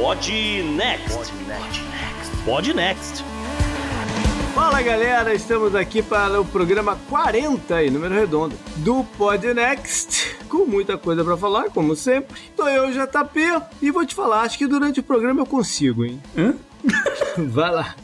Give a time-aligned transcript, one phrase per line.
[0.00, 0.32] Pod
[0.76, 1.34] Next.
[2.46, 3.22] Pod Next.
[4.54, 10.64] Fala galera, estamos aqui para o programa 40 em número redondo do Pod Next, com
[10.64, 12.34] muita coisa para falar, como sempre.
[12.56, 13.40] Tô eu, JP,
[13.82, 16.18] e vou te falar, acho que durante o programa eu consigo, hein?
[16.34, 16.54] Hã?
[17.36, 17.94] Vai lá.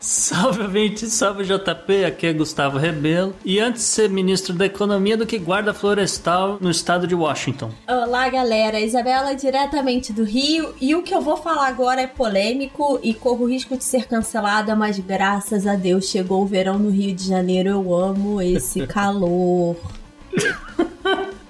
[0.00, 3.34] Salve, ouvinte, salve JP, aqui é Gustavo Rebelo.
[3.44, 7.70] E antes de ser ministro da Economia do que guarda florestal no estado de Washington.
[7.88, 8.80] Olá, galera.
[8.80, 10.74] Isabela, diretamente do Rio.
[10.80, 14.06] E o que eu vou falar agora é polêmico e corro o risco de ser
[14.06, 17.68] cancelada, mas graças a Deus chegou o verão no Rio de Janeiro.
[17.70, 19.76] Eu amo esse calor.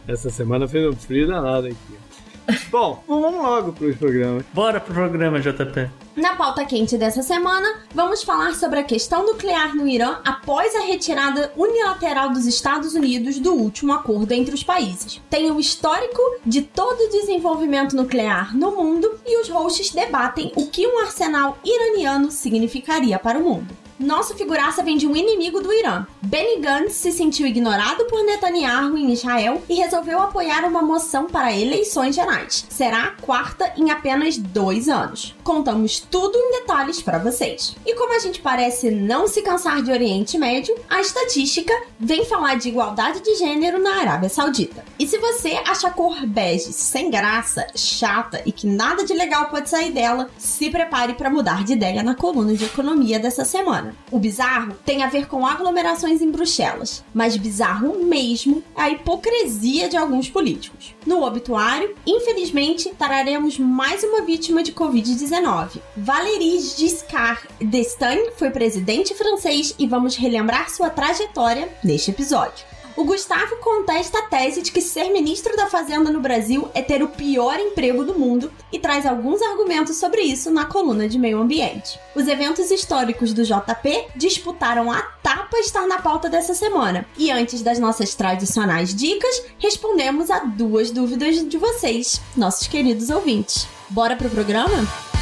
[0.07, 2.06] Essa semana fez um frio danado aqui.
[2.71, 4.45] Bom, vamos logo pro programa.
[4.53, 5.91] Bora pro programa, JP.
[6.15, 10.81] Na pauta quente dessa semana, vamos falar sobre a questão nuclear no Irã após a
[10.81, 15.21] retirada unilateral dos Estados Unidos do último acordo entre os países.
[15.29, 20.67] Tem o histórico de todo o desenvolvimento nuclear no mundo e os hosts debatem o
[20.69, 23.86] que um arsenal iraniano significaria para o mundo.
[23.99, 26.07] Nossa figuraça vem de um inimigo do Irã.
[26.21, 31.57] Benny Gantz se sentiu ignorado por Netanyahu em Israel e resolveu apoiar uma moção para
[31.57, 32.67] eleições gerais.
[32.69, 35.35] Será a quarta em apenas dois anos.
[35.43, 37.75] Contamos tudo em detalhes para vocês.
[37.87, 42.57] E como a gente parece não se cansar de Oriente Médio, a estatística vem falar
[42.57, 44.85] de igualdade de gênero na Arábia Saudita.
[44.99, 49.47] E se você acha a cor bege sem graça, chata e que nada de legal
[49.47, 53.86] pode sair dela, se prepare para mudar de ideia na coluna de economia dessa semana.
[54.11, 59.89] O bizarro tem a ver com aglomerações em Bruxelas, mas bizarro mesmo é a hipocrisia
[59.89, 60.95] de alguns políticos.
[61.05, 65.81] No obituário, infelizmente, traremos mais uma vítima de Covid-19.
[65.97, 72.65] Valéry Giscard d'Estaing foi presidente francês e vamos relembrar sua trajetória neste episódio.
[72.97, 77.03] O Gustavo contesta a tese de que ser ministro da Fazenda no Brasil é ter
[77.03, 81.39] o pior emprego do mundo e traz alguns argumentos sobre isso na coluna de meio
[81.39, 82.01] ambiente.
[82.15, 87.05] Os eventos históricos do JP disputaram a tapa estar na pauta dessa semana.
[87.19, 93.69] E antes das nossas tradicionais dicas, respondemos a duas dúvidas de vocês, nossos queridos ouvintes.
[93.91, 95.16] Bora pro programa?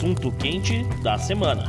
[0.00, 1.62] Assunto quente da semana.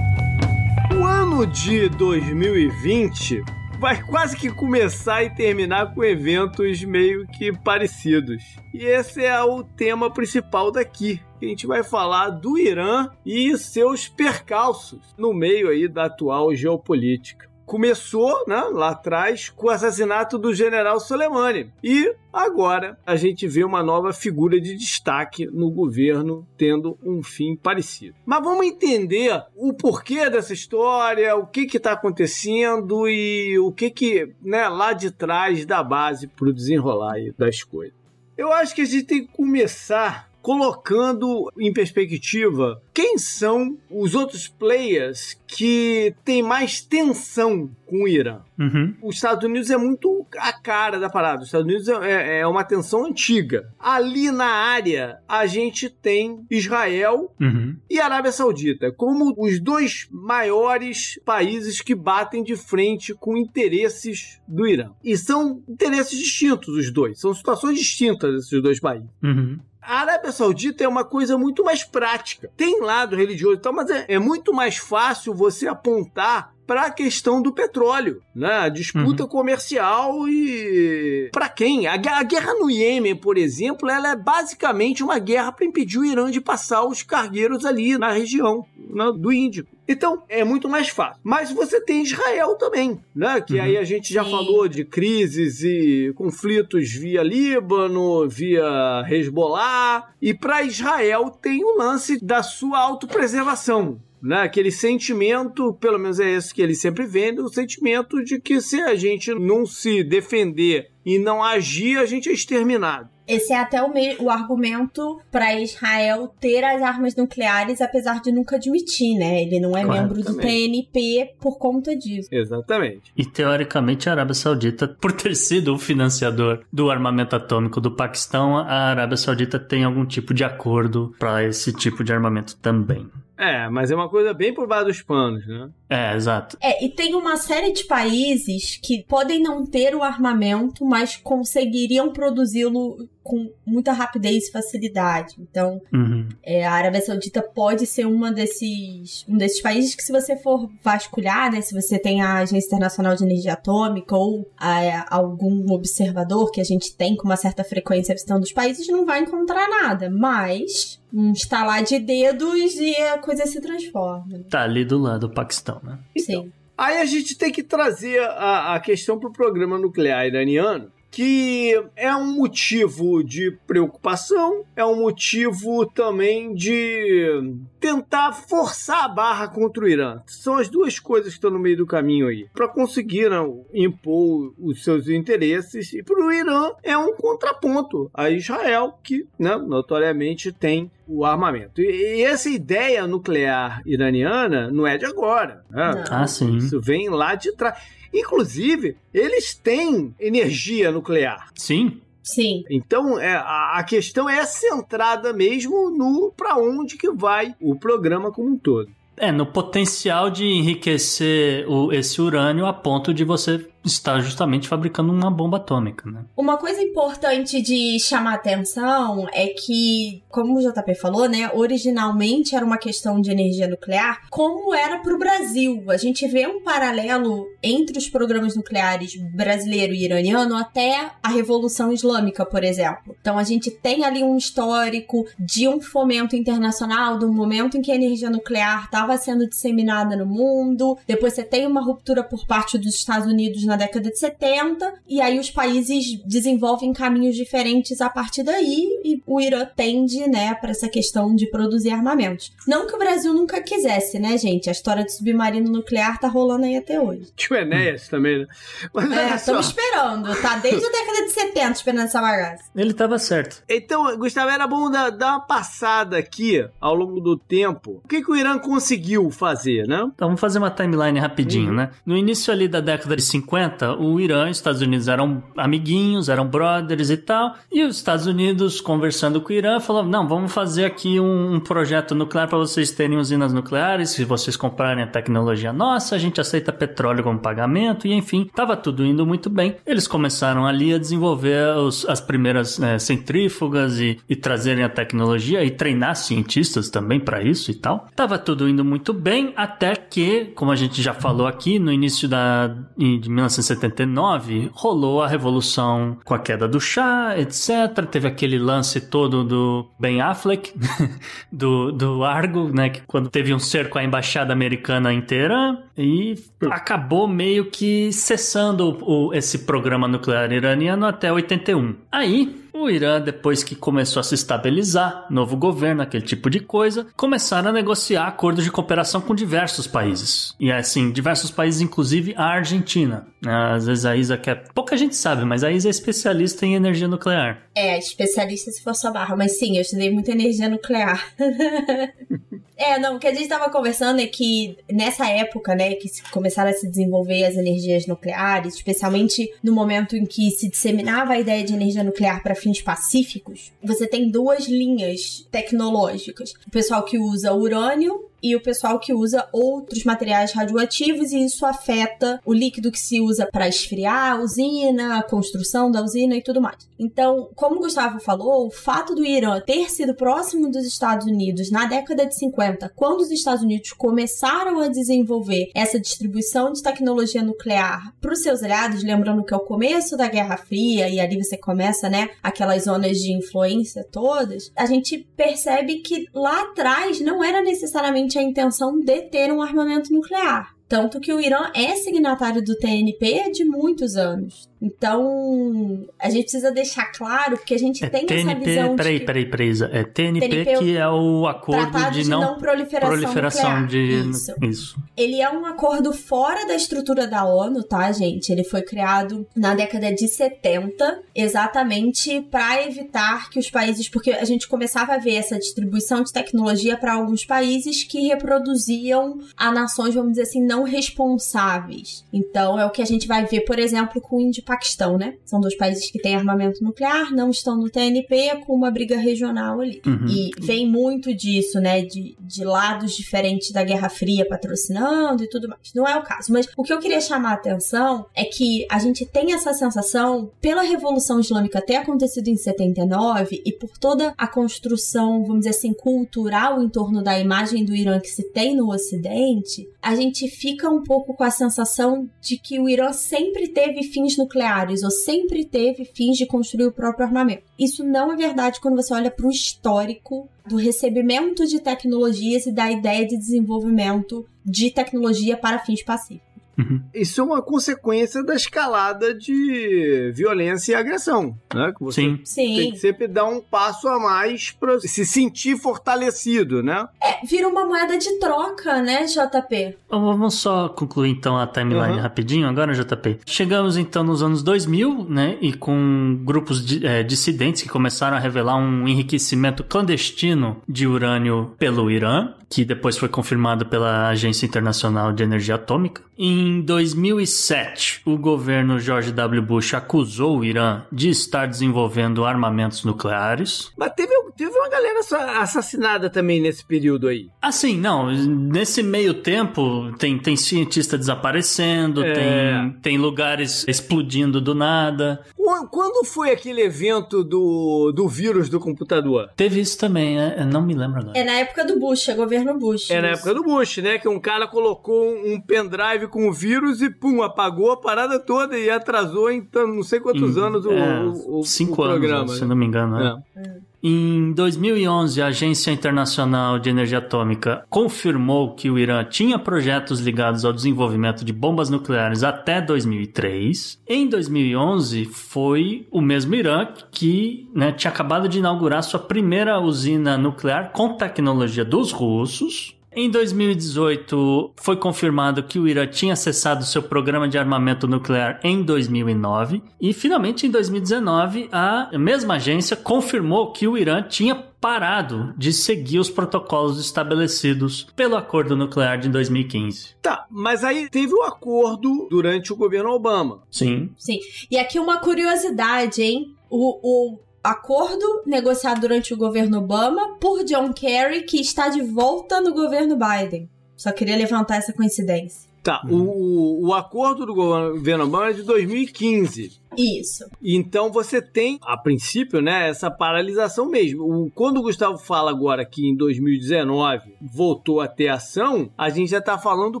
[0.92, 3.44] O ano de 2020
[3.78, 8.42] vai quase que começar e terminar com eventos meio que parecidos.
[8.74, 11.22] E esse é o tema principal daqui.
[11.40, 17.53] A gente vai falar do Irã e seus percalços no meio aí da atual geopolítica
[17.66, 21.72] começou né, lá atrás com o assassinato do general Soleimani.
[21.82, 27.56] E agora a gente vê uma nova figura de destaque no governo tendo um fim
[27.56, 28.14] parecido.
[28.24, 34.34] Mas vamos entender o porquê dessa história, o que está acontecendo e o que, que
[34.42, 37.94] né, lá de trás da base para o desenrolar das coisas.
[38.36, 44.46] Eu acho que a gente tem que começar colocando em perspectiva quem são os outros
[44.46, 48.40] players que têm mais tensão com o Irã.
[48.58, 48.94] Uhum.
[49.02, 51.40] Os Estados Unidos é muito a cara da parada.
[51.40, 53.72] Os Estados Unidos é, é uma tensão antiga.
[53.78, 57.76] Ali na área, a gente tem Israel Uhum.
[57.88, 64.66] e Arábia Saudita como os dois maiores países que batem de frente com interesses do
[64.66, 64.90] Irã.
[65.02, 67.18] E são interesses distintos, os dois.
[67.18, 69.08] São situações distintas esses dois países.
[69.22, 69.58] Uhum.
[69.86, 72.50] A Arábia Saudita é uma coisa muito mais prática.
[72.56, 76.90] Tem lado religioso e tal, mas é, é muito mais fácil você apontar para a
[76.90, 78.60] questão do petróleo, né?
[78.60, 81.86] A disputa comercial e para quem?
[81.86, 86.30] A guerra no Iêmen, por exemplo, ela é basicamente uma guerra para impedir o Irã
[86.30, 89.73] de passar os cargueiros ali na região né, do Índico.
[89.86, 91.20] Então, é muito mais fácil.
[91.22, 93.40] Mas você tem Israel também, né?
[93.40, 94.30] Que aí a gente já Sim.
[94.30, 100.10] falou de crises e conflitos via Líbano, via Hezbollah.
[100.20, 104.00] E para Israel tem o lance da sua autopreservação.
[104.22, 104.40] Né?
[104.40, 108.80] Aquele sentimento, pelo menos é esse que ele sempre vende, o sentimento de que se
[108.80, 113.10] a gente não se defender e não agir, a gente é exterminado.
[113.26, 118.56] Esse é até o, o argumento para Israel ter as armas nucleares, apesar de nunca
[118.56, 119.42] admitir, né?
[119.42, 120.70] Ele não é Claro, membro do também.
[120.70, 122.28] TNP por conta disso.
[122.30, 123.12] Exatamente.
[123.16, 128.56] E teoricamente a Arábia Saudita, por ter sido o financiador do armamento atômico do Paquistão,
[128.56, 133.08] a Arábia Saudita tem algum tipo de acordo para esse tipo de armamento também.
[133.36, 135.68] É, mas é uma coisa bem por baixo dos panos, né?
[135.88, 136.56] É, exato.
[136.60, 142.10] É, e tem uma série de países que podem não ter o armamento, mas conseguiriam
[142.12, 145.34] produzi-lo com muita rapidez e facilidade.
[145.38, 146.28] Então, Uhum.
[146.42, 150.68] é, a Arábia Saudita pode ser uma desses, um desses países que, se você for
[150.82, 156.50] vasculhar, né, se você tem a Agência Internacional de Energia Atômica ou a- algum observador
[156.50, 160.10] que a gente tem com uma certa frequência visitando os países, não vai encontrar nada.
[160.10, 164.40] Mas um estalar de dedos e a coisa se transforma.
[164.50, 165.98] Tá ali do lado do Paquistão, né?
[166.18, 166.52] Sim.
[166.76, 171.80] Aí a gente tem que trazer a, a questão para o programa nuclear iraniano, que
[171.94, 179.84] é um motivo de preocupação, é um motivo também de tentar forçar a barra contra
[179.84, 180.20] o Irã.
[180.26, 183.38] São as duas coisas que estão no meio do caminho aí, para conseguir né,
[183.72, 185.92] impor os seus interesses.
[185.92, 191.80] E para o Irã é um contraponto a Israel, que né, notoriamente tem o armamento.
[191.80, 195.64] E, essa ideia nuclear iraniana não é de agora.
[195.70, 196.04] Né?
[196.10, 196.56] Ah, sim.
[196.56, 197.78] Isso vem lá de trás.
[198.14, 201.48] Inclusive, eles têm energia nuclear.
[201.54, 202.00] Sim.
[202.22, 202.64] Sim.
[202.70, 208.32] Então, é, a, a questão é centrada mesmo no para onde que vai o programa
[208.32, 208.88] como um todo.
[209.16, 215.12] É, no potencial de enriquecer o, esse urânio a ponto de você estar justamente fabricando
[215.12, 216.24] uma bomba atômica, né?
[216.36, 222.64] Uma coisa importante de chamar atenção é que, como o JP falou, né, originalmente era
[222.64, 225.84] uma questão de energia nuclear, como era para o Brasil.
[225.88, 231.92] A gente vê um paralelo entre os programas nucleares brasileiro e iraniano até a Revolução
[231.92, 233.14] Islâmica, por exemplo.
[233.20, 237.92] Então a gente tem ali um histórico de um fomento internacional, do momento em que
[237.92, 240.96] a energia nuclear estava sendo disseminada no mundo.
[241.06, 245.20] Depois você tem uma ruptura por parte dos Estados Unidos na década de 70, e
[245.20, 250.70] aí os países desenvolvem caminhos diferentes a partir daí, e o Irã tende, né, para
[250.70, 252.52] essa questão de produzir armamentos.
[252.66, 254.68] Não que o Brasil nunca quisesse, né, gente?
[254.68, 257.28] A história de submarino nuclear tá rolando aí até hoje.
[257.36, 258.46] Tinha o Enéas também, né?
[258.92, 260.56] Mas É, estamos esperando, tá?
[260.56, 262.64] Desde a década de 70 esperando essa bagaça.
[262.74, 263.62] Ele estava certo.
[263.68, 268.00] Então, Gustavo, era bom dar, dar uma passada aqui ao longo do tempo.
[268.04, 270.02] O que, que o Irã conseguiu fazer, né?
[270.14, 271.74] Então vamos fazer uma timeline rapidinho, Uhum.
[271.76, 271.90] né?
[272.04, 273.63] No início ali da década de 50,
[273.98, 277.54] o Irã e os Estados Unidos eram amiguinhos, eram brothers e tal.
[277.72, 281.60] E os Estados Unidos, conversando com o Irã, falou: não, vamos fazer aqui um, um
[281.60, 284.10] projeto nuclear para vocês terem usinas nucleares.
[284.10, 288.06] Se vocês comprarem a tecnologia nossa, a gente aceita petróleo como pagamento.
[288.06, 289.76] E enfim, tava tudo indo muito bem.
[289.86, 295.64] Eles começaram ali a desenvolver os- as primeiras eh, centrífugas e, e trazerem a tecnologia
[295.64, 298.06] e treinar cientistas também para isso e tal.
[298.14, 302.28] Tava tudo indo muito bem até que, como a gente já falou aqui, no início
[302.28, 303.28] da, de
[303.58, 308.06] 1979, rolou a revolução com a queda do Shah, etc.
[308.10, 310.72] Teve aquele lance todo do Ben Affleck,
[311.50, 312.90] do, do Argo, né?
[312.90, 316.34] Que quando teve um cerco à embaixada americana Teherã e
[316.70, 321.94] acabou meio que cessando o, o- esse programa nuclear iraniano até 81.
[322.10, 327.06] Aí, o Irã, depois que começou a se estabilizar, novo governo, aquele tipo de coisa,
[327.16, 330.54] começaram a negociar acordos de cooperação com diversos países.
[330.58, 333.26] E assim, diversos países, inclusive a Argentina.
[333.46, 334.64] Às vezes a Isa quer.
[334.74, 337.62] Pouca gente sabe, mas a Isa é especialista em energia nuclear.
[337.74, 341.32] É, especialista se for sua barra, mas sim, eu estudei muita energia nuclear.
[342.76, 346.70] é, não, o que a gente tava conversando é que nessa época, né, que começaram
[346.70, 351.64] a se desenvolver as energias nucleares, especialmente no momento em que se disseminava a ideia
[351.64, 356.54] de energia nuclear para fins pacíficos, você tem duas linhas tecnológicas.
[356.66, 361.64] O pessoal que usa urânio e o pessoal que usa outros materiais radioativos e isso
[361.64, 366.42] afeta o líquido que se usa para esfriar a usina, a construção da usina e
[366.42, 366.86] tudo mais.
[366.98, 371.70] Então, como o Gustavo falou, o fato do Irã ter sido próximo dos Estados Unidos
[371.70, 377.42] na década de 50, quando os Estados Unidos começaram a desenvolver essa distribuição de tecnologia
[377.42, 381.42] nuclear para os seus aliados, lembrando que é o começo da Guerra Fria e ali
[381.42, 387.42] você começa, né, aquelas zonas de influência todas, a gente percebe que lá atrás não
[387.42, 390.74] era necessariamente a intenção de ter um armamento nuclear.
[390.88, 394.68] Tanto que o Irã é signatário do TNP de muitos anos.
[394.84, 399.18] Então, a gente precisa deixar claro, porque a gente É tem essa TNP, visão peraí,
[399.18, 399.88] de peraí, peraí, Isa.
[399.90, 403.86] É TNP, TNP que é o acordo Tratado de não, proliferação, proliferação nuclear.
[403.86, 404.30] de.
[404.30, 404.54] Isso.
[404.62, 404.96] Isso.
[405.16, 408.52] Ele é um acordo fora da estrutura da ONU, tá, gente?
[408.52, 414.44] Ele foi criado na década de 70, exatamente para evitar que os países, porque a
[414.44, 420.14] gente começava a ver essa distribuição de tecnologia para alguns países que reproduziam a nações,
[420.14, 422.22] vamos dizer assim, não responsáveis.
[422.30, 425.16] Então, é o que a gente vai ver, por exemplo, com o Índia e Paquistão,
[425.16, 425.36] né?
[425.44, 429.80] São dois países que têm armamento nuclear, não estão no TNP, com uma briga regional
[429.80, 430.02] ali.
[430.04, 430.26] Uhum.
[430.26, 432.02] E vem muito disso, né?
[432.02, 435.80] De, de lados diferentes da Guerra Fria patrocinando e tudo mais.
[435.94, 436.52] Não é o caso.
[436.52, 440.50] Mas o que eu queria chamar a atenção é que a gente tem essa sensação,
[440.60, 445.92] pela Revolução Islâmica ter acontecido em 79 e por toda a construção, vamos dizer assim,
[445.92, 450.90] cultural em torno da imagem do Irã que se tem no Ocidente, a gente fica
[450.90, 454.53] um pouco com a sensação de que o Irã sempre teve fins nucleares
[455.02, 457.64] ou sempre teve fins de construir o próprio armamento.
[457.78, 462.72] Isso não é verdade quando você olha para o histórico do recebimento de tecnologias e
[462.72, 466.53] da ideia de desenvolvimento de tecnologia para fins pacíficos.
[466.78, 467.00] Uhum.
[467.14, 471.92] Isso é uma consequência da escalada de violência e agressão, né?
[471.96, 472.40] Que você Sim.
[472.44, 472.76] Sim.
[472.76, 477.06] tem que sempre dar um passo a mais para se sentir fortalecido, né?
[477.22, 479.96] É, vira uma moeda de troca, né, JP?
[480.06, 482.20] Então, Vamos só concluir então a timeline Uhum.
[482.20, 483.38] rapidinho agora, JP.
[483.46, 488.40] Chegamos então nos anos 2000, né, e com grupos de, eh, dissidentes que começaram a
[488.40, 495.32] revelar um enriquecimento clandestino de urânio pelo Irã, que depois foi confirmado pela Agência Internacional
[495.32, 496.22] de Energia Atômica.
[496.36, 499.62] Em 2007, o governo George W.
[499.62, 503.92] Bush acusou o Irã de estar desenvolvendo armamentos nucleares.
[503.96, 507.48] Mas teve, teve uma galera assa- assassinada também nesse período aí.
[507.62, 512.32] Assim, não, nesse meio tempo tem, tem cientista desaparecendo, É.
[512.34, 515.40] tem, tem lugares explodindo do nada.
[515.64, 519.50] Qu- Quando foi aquele evento do, do vírus do computador?
[519.56, 520.56] Teve isso também, né?
[520.58, 521.38] Eu não me lembro agora.
[521.38, 523.10] É na época do Bush, é governo Bush.
[523.10, 523.40] É na isso.
[523.48, 524.18] época do Bush, né?
[524.18, 528.78] Que um cara colocou um pendrive com o vírus e, pum, apagou a parada toda
[528.78, 532.40] e atrasou em não sei quantos Em- anos o, é, o, o, cinco o programa.
[532.40, 532.66] anos, se né?
[532.68, 533.16] não me engano.
[533.16, 533.42] né?
[533.56, 533.93] É.
[534.06, 540.62] Em 2011, a Agência Internacional de Energia Atômica confirmou que o Irã tinha projetos ligados
[540.62, 543.98] ao desenvolvimento de bombas nucleares até 2003.
[544.06, 550.36] Em 2011, foi o mesmo Irã que né, tinha acabado de inaugurar sua primeira usina
[550.36, 552.94] nuclear com tecnologia dos russos.
[553.16, 558.82] Em 2018, foi confirmado que o Irã tinha cessado seu programa de armamento nuclear em
[558.82, 559.82] 2009.
[560.00, 566.18] E, finalmente, em 2019, a mesma agência confirmou que o Irã tinha parado de seguir
[566.18, 570.16] os protocolos estabelecidos pelo acordo nuclear de 2015.
[570.20, 573.62] Tá, mas aí teve o acordo durante o governo Obama.
[573.70, 574.10] Sim.
[574.18, 574.40] Sim.
[574.70, 576.54] E aqui uma curiosidade, hein?
[576.68, 576.98] O,
[577.34, 582.72] o acordo negociado durante o governo Obama por John Kerry, que está de volta no
[582.74, 583.68] governo Biden.
[583.96, 585.72] Só queria levantar essa coincidência.
[585.82, 589.72] Tá, o, o, o acordo do governo Obama é de 2015.
[589.96, 590.44] Isso.
[590.62, 594.24] Então você tem, a princípio, né, essa paralisação mesmo.
[594.24, 599.30] O- quando o Gustavo fala agora que em 2019 voltou a ter ação, a gente
[599.30, 600.00] já tá falando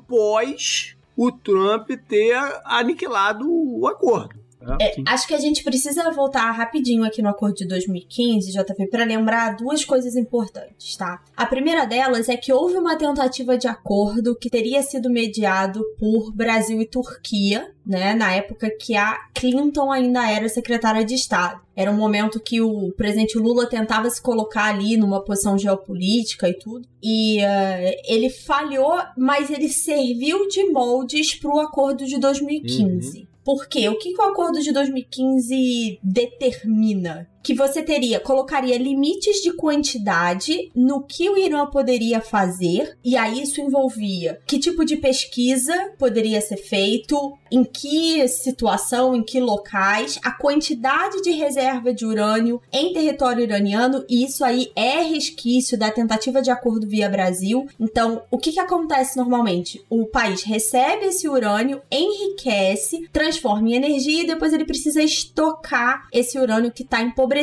[0.00, 4.34] pós o Trump ter aniquilado o acordo.
[4.80, 5.04] É, Sim.
[5.06, 9.56] acho que a gente precisa voltar rapidinho aqui no acordo de 2015, JP, para lembrar
[9.56, 11.22] duas coisas importantes, tá?
[11.36, 16.32] A primeira delas é que houve uma tentativa de acordo que teria sido mediado por
[16.32, 18.14] Brasil e Turquia, né?
[18.14, 21.60] Na época que a Clinton ainda era secretária de Estado.
[21.76, 26.54] Era um momento que o presidente Lula tentava se colocar ali numa posição geopolítica e
[26.54, 26.86] tudo.
[27.02, 33.20] E eh, ele falhou, mas ele serviu de moldes para o acordo de 2015.
[33.20, 33.33] Por
[33.68, 33.88] quê?
[33.88, 37.28] O que, que o acordo de 2015 determina?
[37.44, 43.42] Que você teria, colocaria limites de quantidade no que o Irã poderia fazer, e aí
[43.42, 50.18] isso envolvia que tipo de pesquisa poderia ser feito, em que situação, em que locais,
[50.24, 55.90] a quantidade de reserva de urânio em território iraniano, e isso aí é resquício da
[55.90, 57.66] tentativa de acordo via Brasil.
[57.78, 59.84] Então, o que, que acontece normalmente?
[59.90, 66.38] O país recebe esse urânio, enriquece, transforma em energia e depois ele precisa estocar esse
[66.38, 67.33] urânio que está empobrecido,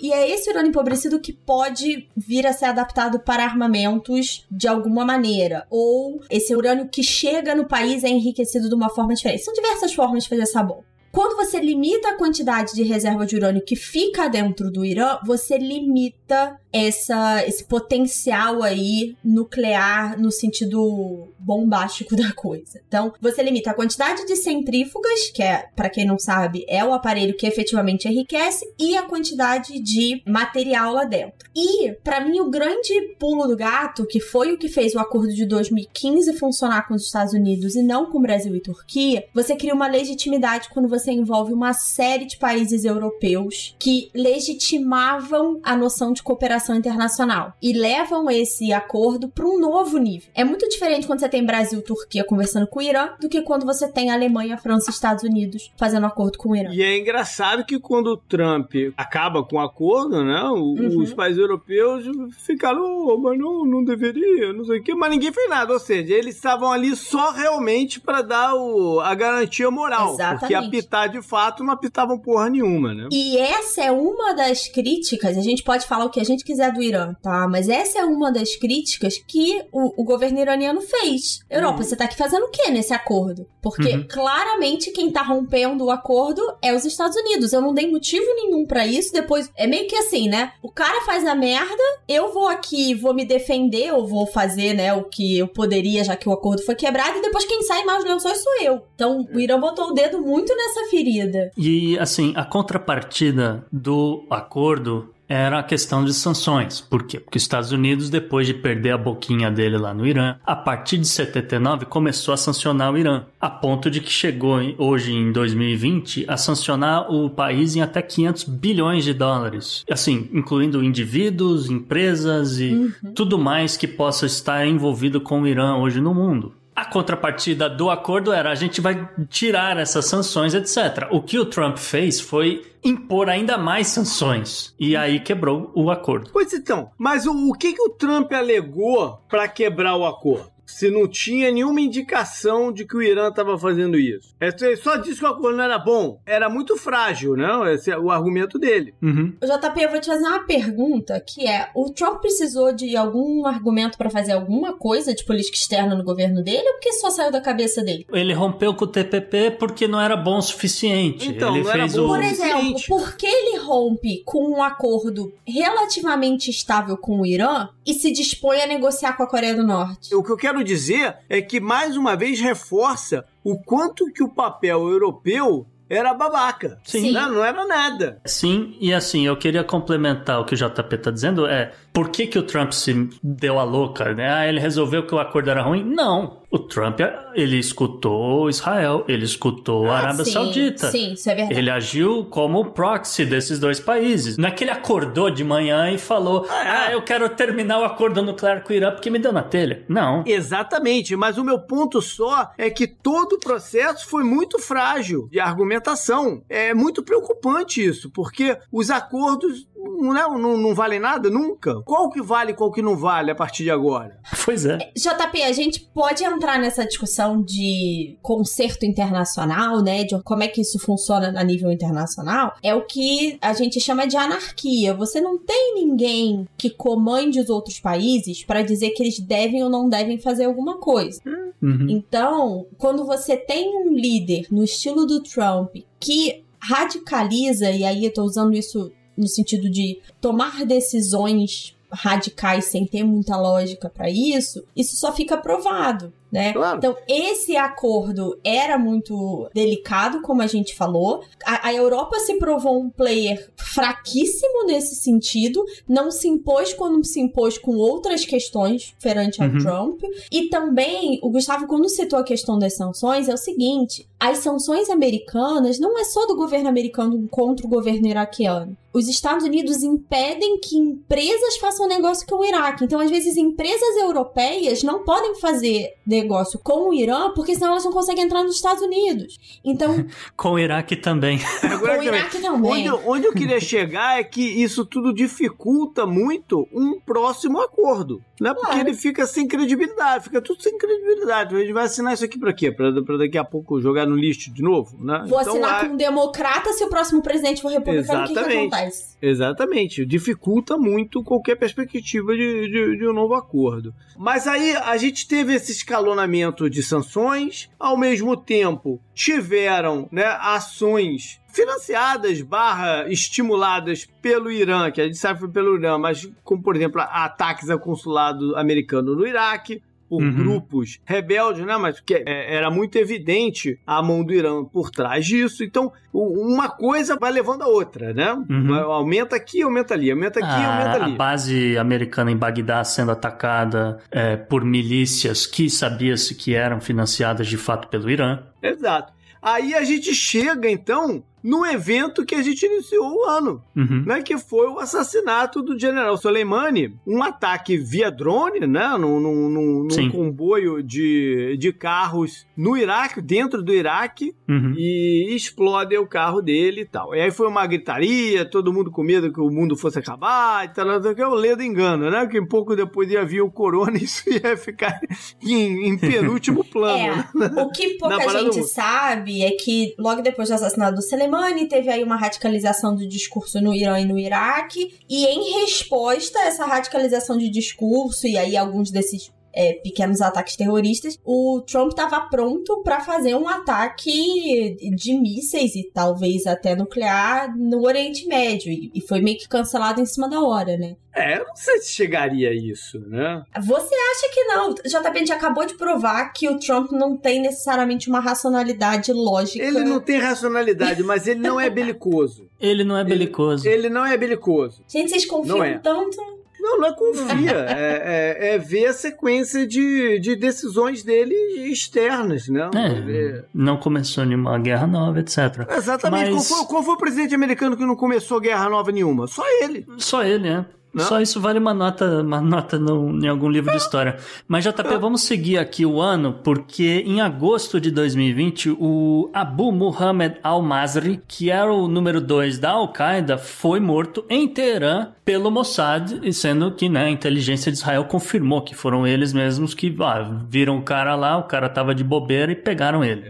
[0.00, 5.04] e é esse urânio empobrecido que pode vir a ser adaptado para armamentos de alguma
[5.04, 9.44] maneira, ou esse urânio que chega no país é enriquecido de uma forma diferente.
[9.44, 10.90] São diversas formas de fazer bomba.
[11.12, 15.58] Quando você limita a quantidade de reserva de urânio que fica dentro do Irã, você
[15.58, 22.80] limita essa, esse potencial aí nuclear no sentido bombástico da coisa.
[22.86, 26.92] Então, você limita a quantidade de centrífugas, que é, para quem não sabe, é o
[26.92, 31.48] aparelho que efetivamente enriquece, e a quantidade de material lá dentro.
[31.54, 35.32] E, para mim, o grande pulo do gato, que foi o que fez o acordo
[35.34, 39.74] de 2015 funcionar com os Estados Unidos e não com Brasil e Turquia, você cria
[39.74, 46.22] uma legitimidade quando você envolve uma série de países europeus que legitimavam a noção de
[46.22, 50.30] cooperação internacional e levam esse acordo para um novo nível.
[50.34, 53.40] É muito diferente quando você tem tem Brasil, Turquia conversando com o Irã do que
[53.42, 56.70] quando você tem Alemanha, França e Estados Unidos fazendo acordo com o Irã.
[56.72, 60.42] E é engraçado que quando o Trump acaba com o acordo, né?
[60.42, 61.00] Uhum.
[61.00, 62.04] Os países europeus
[62.38, 65.72] ficaram, oh, mas não, não deveria, não sei o quê, mas ninguém fez nada.
[65.72, 70.14] Ou seja, eles estavam ali só realmente para dar o, a garantia moral.
[70.14, 70.40] Exatamente.
[70.40, 73.08] Porque apitar de fato não apitavam porra nenhuma, né?
[73.10, 76.72] E essa é uma das críticas, a gente pode falar o que a gente quiser
[76.72, 77.48] do Irã, tá?
[77.48, 81.19] Mas essa é uma das críticas que o, o governo iraniano fez.
[81.48, 81.82] Europa, uhum.
[81.84, 83.46] você tá aqui fazendo o que nesse acordo?
[83.60, 84.06] Porque uhum.
[84.08, 87.52] claramente quem tá rompendo o acordo é os Estados Unidos.
[87.52, 89.12] Eu não dei motivo nenhum para isso.
[89.12, 90.52] Depois, é meio que assim, né?
[90.62, 94.92] O cara faz a merda, eu vou aqui, vou me defender, eu vou fazer, né,
[94.92, 98.04] o que eu poderia, já que o acordo foi quebrado, e depois quem sai mais
[98.04, 98.82] lençóis sou eu.
[98.94, 101.50] Então, o Irã botou o dedo muito nessa ferida.
[101.56, 106.80] E, assim, a contrapartida do acordo era a questão de sanções.
[106.80, 107.20] Por quê?
[107.20, 110.98] Porque os Estados Unidos, depois de perder a boquinha dele lá no Irã, a partir
[110.98, 116.24] de 79 começou a sancionar o Irã, a ponto de que chegou hoje em 2020
[116.26, 119.84] a sancionar o país em até 500 bilhões de dólares.
[119.88, 123.12] Assim, incluindo indivíduos, empresas e uhum.
[123.14, 126.52] tudo mais que possa estar envolvido com o Irã hoje no mundo.
[126.80, 131.08] A contrapartida do acordo era a gente vai tirar essas sanções, etc.
[131.10, 134.74] O que o Trump fez foi impor ainda mais sanções.
[134.80, 136.30] E aí quebrou o acordo.
[136.32, 140.50] Pois então, mas o, o que, que o Trump alegou para quebrar o acordo?
[140.70, 144.34] Se não tinha nenhuma indicação de que o Irã estava fazendo isso.
[144.40, 146.20] É, só disse que o acordo não era bom.
[146.24, 147.66] Era muito frágil, não?
[147.66, 148.94] Esse é o argumento dele.
[149.02, 149.34] Uhum.
[149.40, 153.98] JP, eu vou te fazer uma pergunta que é: o Trump precisou de algum argumento
[153.98, 157.40] para fazer alguma coisa de política externa no governo dele ou porque só saiu da
[157.40, 158.06] cabeça dele?
[158.12, 161.28] Ele rompeu com o TPP porque não era bom o suficiente.
[161.28, 162.14] Então, ele não fez era bom o...
[162.14, 167.94] Por exemplo, por que ele rompe com um acordo relativamente estável com o Irã e
[167.94, 170.14] se dispõe a negociar com a Coreia do Norte?
[170.14, 174.22] O que eu quero quero dizer é que, mais uma vez, reforça o quanto que
[174.22, 176.78] o papel europeu era babaca.
[176.84, 177.10] Sim.
[177.10, 178.20] Não, não, era nada.
[178.24, 182.28] Sim, e assim, eu queria complementar o que o JP tá dizendo, é por que,
[182.28, 184.32] que o Trump se deu a louca, né?
[184.32, 185.82] Ah, ele resolveu que o acordo era ruim?
[185.82, 186.39] Não.
[186.50, 186.98] O Trump,
[187.32, 190.90] ele escutou Israel, ele escutou a ah, Arábia sim, Saudita.
[190.90, 191.60] Sim, isso é verdade.
[191.60, 194.36] Ele agiu como proxy desses dois países.
[194.36, 196.68] Não é que ele acordou de manhã e falou: ah, é.
[196.68, 199.84] ah, eu quero terminar o acordo nuclear com o Irã porque me deu na telha.
[199.88, 200.24] Não.
[200.26, 205.38] Exatamente, mas o meu ponto só é que todo o processo foi muito frágil de
[205.38, 206.42] argumentação.
[206.48, 211.80] É muito preocupante isso, porque os acordos não, não, não vale nada nunca?
[211.82, 214.18] Qual que vale e qual que não vale a partir de agora?
[214.44, 214.78] Pois é.
[214.96, 220.04] JP, a gente pode entrar nessa discussão de concerto internacional, né?
[220.04, 222.54] De como é que isso funciona a nível internacional.
[222.62, 224.94] É o que a gente chama de anarquia.
[224.94, 229.70] Você não tem ninguém que comande os outros países para dizer que eles devem ou
[229.70, 231.20] não devem fazer alguma coisa.
[231.62, 231.86] Uhum.
[231.88, 238.12] Então, quando você tem um líder no estilo do Trump que radicaliza, e aí eu
[238.12, 244.64] tô usando isso no sentido de tomar decisões radicais sem ter muita lógica para isso,
[244.76, 246.52] isso só fica provado né?
[246.52, 246.78] Claro.
[246.78, 251.24] Então, esse acordo era muito delicado, como a gente falou.
[251.44, 257.20] A, a, Europa se provou um player fraquíssimo nesse sentido, não se impôs quando se
[257.20, 259.58] impôs com outras questões perante ao uhum.
[259.58, 260.02] Trump.
[260.30, 264.90] E também, o Gustavo, quando citou a questão das sanções, é o seguinte: as sanções
[264.90, 268.76] americanas não é só do governo americano contra o governo iraquiano.
[268.92, 272.84] Os Estados Unidos impedem que empresas façam negócio com o Iraque.
[272.84, 277.84] Então, às vezes, empresas europeias não podem fazer negócio com o Irã, porque senão elas
[277.84, 279.60] não conseguem entrar nos Estados Unidos.
[279.64, 280.04] Então.
[280.36, 281.38] com o Iraque também.
[281.38, 282.90] com o Iraque também.
[282.90, 288.20] Onde, onde eu queria chegar é que isso tudo dificulta muito um próximo acordo.
[288.40, 288.52] Né?
[288.54, 288.88] Porque claro.
[288.88, 291.54] ele fica sem credibilidade, fica tudo sem credibilidade.
[291.54, 292.72] A gente vai assinar isso aqui pra quê?
[292.72, 294.96] Pra, pra daqui a pouco jogar no lixo de novo?
[295.02, 295.24] Né?
[295.26, 298.38] Vou então, assinar com um democrata se o próximo presidente for republicano, o que, que
[298.38, 299.16] acontece?
[299.22, 300.04] Exatamente.
[300.04, 303.94] Dificulta muito qualquer perspectiva de, de, de um novo acordo.
[304.18, 311.40] Mas aí a gente teve esse escalonamento de sanções, ao mesmo tempo tiveram né, ações
[311.52, 316.76] financiadas barra estimuladas pelo Irã, que a gente sabe foi pelo Irã, mas como, por
[316.76, 320.34] exemplo, ataques ao consulado americano no Iraque, por uhum.
[320.34, 321.76] grupos rebeldes, né?
[321.76, 325.62] Mas que é, era muito evidente a mão do Irã por trás disso.
[325.62, 328.32] Então, uma coisa vai levando a outra, né?
[328.50, 328.74] Uhum.
[328.74, 331.14] Aumenta aqui, aumenta ali, aumenta aqui, a, aumenta ali.
[331.14, 337.46] A base americana em Bagdá sendo atacada é, por milícias que sabia-se que eram financiadas
[337.46, 338.40] de fato pelo Irã.
[338.60, 339.12] Exato.
[339.40, 344.04] Aí a gente chega, então, no evento que a gente iniciou o ano, Uhum.
[344.06, 344.22] né?
[344.22, 346.94] Que foi o assassinato do general Soleimani.
[347.06, 348.88] Um ataque via drone, né?
[348.98, 354.74] Num, num- num- num comboio de, de carros no Iraque, dentro do Iraque, Uhum.
[354.76, 357.14] e explode o carro dele e tal.
[357.14, 360.68] E aí foi uma gritaria, todo mundo com medo que o mundo fosse acabar e
[360.74, 362.26] tal, que é o ledo engano, né?
[362.26, 364.98] Que pouco depois ia vir o corona e isso ia ficar
[365.42, 367.24] em, em penúltimo plano.
[367.34, 367.50] né?
[367.56, 371.29] É, o que pouca gente sabe é que logo depois do assassinato do Soleimani,
[371.66, 376.46] teve aí uma radicalização do discurso no Irã e no Iraque, e em resposta a
[376.46, 382.20] essa radicalização de discurso e aí alguns desses é, pequenos ataques terroristas, o Trump estava
[382.28, 389.00] pronto para fazer um ataque de mísseis e talvez até nuclear no Oriente Médio, e,
[389.00, 390.96] foi meio que cancelado em cima da hora, né?
[391.12, 393.42] É, eu não sei se chegaria a isso, né?
[393.60, 394.74] Você acha que não?
[394.74, 399.64] JP, a gente acabou de provar que o Trump não tem necessariamente uma racionalidade lógica.
[399.64, 402.48] Ele não tem racionalidade, mas ele não é belicoso.
[402.60, 403.68] Ele não é belicoso.
[403.68, 404.84] Ele não é belicoso.
[404.86, 405.78] Gente, vocês confiam é.
[405.78, 406.29] tanto.
[406.60, 407.66] Não, não é confia.
[407.68, 411.34] é, é- é ver a sequência de, de decisões dele
[411.70, 412.68] externas, né?
[413.08, 415.66] É, não começou nenhuma guerra nova, etc.
[415.76, 416.32] Exatamente.
[416.32, 419.26] Mas- Qual, foi, qual foi o presidente americano que não começou guerra nova nenhuma?
[419.26, 419.86] Só ele.
[419.98, 420.66] Só ele, né?
[420.92, 421.04] Não?
[421.04, 424.16] Só isso vale uma nota, uma nota no- em algum livro de história.
[424.48, 430.34] Mas, JP, vamos seguir aqui o ano, porque em agosto de 2020, o Abu Muhammad
[430.42, 436.72] al-Masri, que era o número 2 da Al-Qaeda, foi morto em Teherã pelo Mossad, sendo
[436.72, 440.82] que né, a inteligência de Israel confirmou que foram eles mesmos que ah, viram o
[440.82, 443.22] cara lá, o cara tava de bobeira e pegaram ele.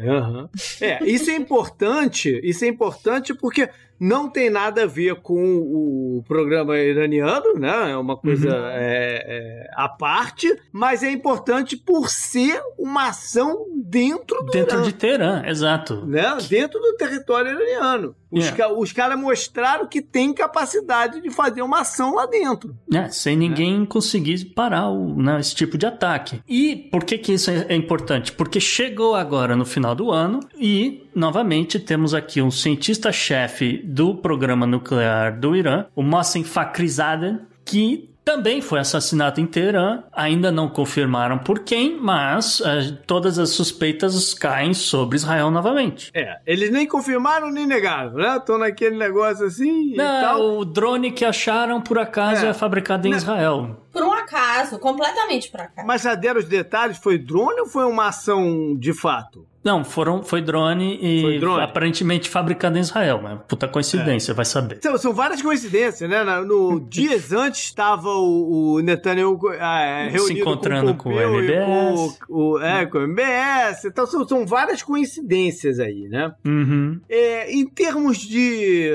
[0.80, 2.40] É, isso é importante.
[2.42, 3.68] Isso é importante porque
[4.00, 7.90] não tem nada a ver com o programa iraniano, né?
[7.90, 8.66] É uma coisa Uhum.
[8.70, 14.82] é, é, à parte, mas é importante por ser uma ação dentro do Dentro Irã.
[14.84, 16.06] de Teherã, exato.
[16.06, 16.38] né?
[16.48, 18.16] Dentro do território iraniano.
[18.30, 18.52] Os, É.
[18.52, 22.76] ca- os caras mostraram que tem capacidade de fazer uma ação lá dentro.
[22.92, 26.40] É, sem ninguém conseguir parar o, né, esse tipo de ataque.
[26.48, 28.32] E por que, que isso é é importante?
[28.32, 34.66] Porque chegou agora no final do ano e, novamente, temos aqui um cientista-chefe do programa
[34.66, 40.02] nuclear do Irã, o Mohsen Fakhrizadeh, que também foi assassinado em Teherã.
[40.12, 46.10] Ainda não confirmaram por quem, mas eh, todas as suspeitas caem sobre Israel novamente.
[46.14, 48.36] É, eles nem confirmaram nem negaram, né?
[48.36, 50.38] Estão naquele negócio assim e tal.
[50.38, 52.50] Não, o drone que acharam, por acaso, É.
[52.50, 53.16] é, fabricado em Não.
[53.16, 53.76] Israel.
[53.92, 55.86] Por um acaso, completamente por acaso.
[55.86, 56.98] Mas já deram os detalhes?
[56.98, 59.46] Foi drone ou foi uma ação de fato?
[59.62, 61.62] Não, foram, foi drone e Foi drone.
[61.62, 64.78] aparentemente fabricado em Israel, mas puta coincidência, vai saber.
[64.80, 66.24] São, são várias coincidências, né?
[66.42, 71.24] No dias antes estava o, o Netanyahu ah, reunido Se encontrando com com o e
[71.24, 72.18] MBS.
[72.26, 73.84] com o, é, com o MBS.
[73.84, 76.32] Então são, são várias coincidências aí, né?
[76.46, 76.98] Uhum.
[77.08, 78.90] É, em termos de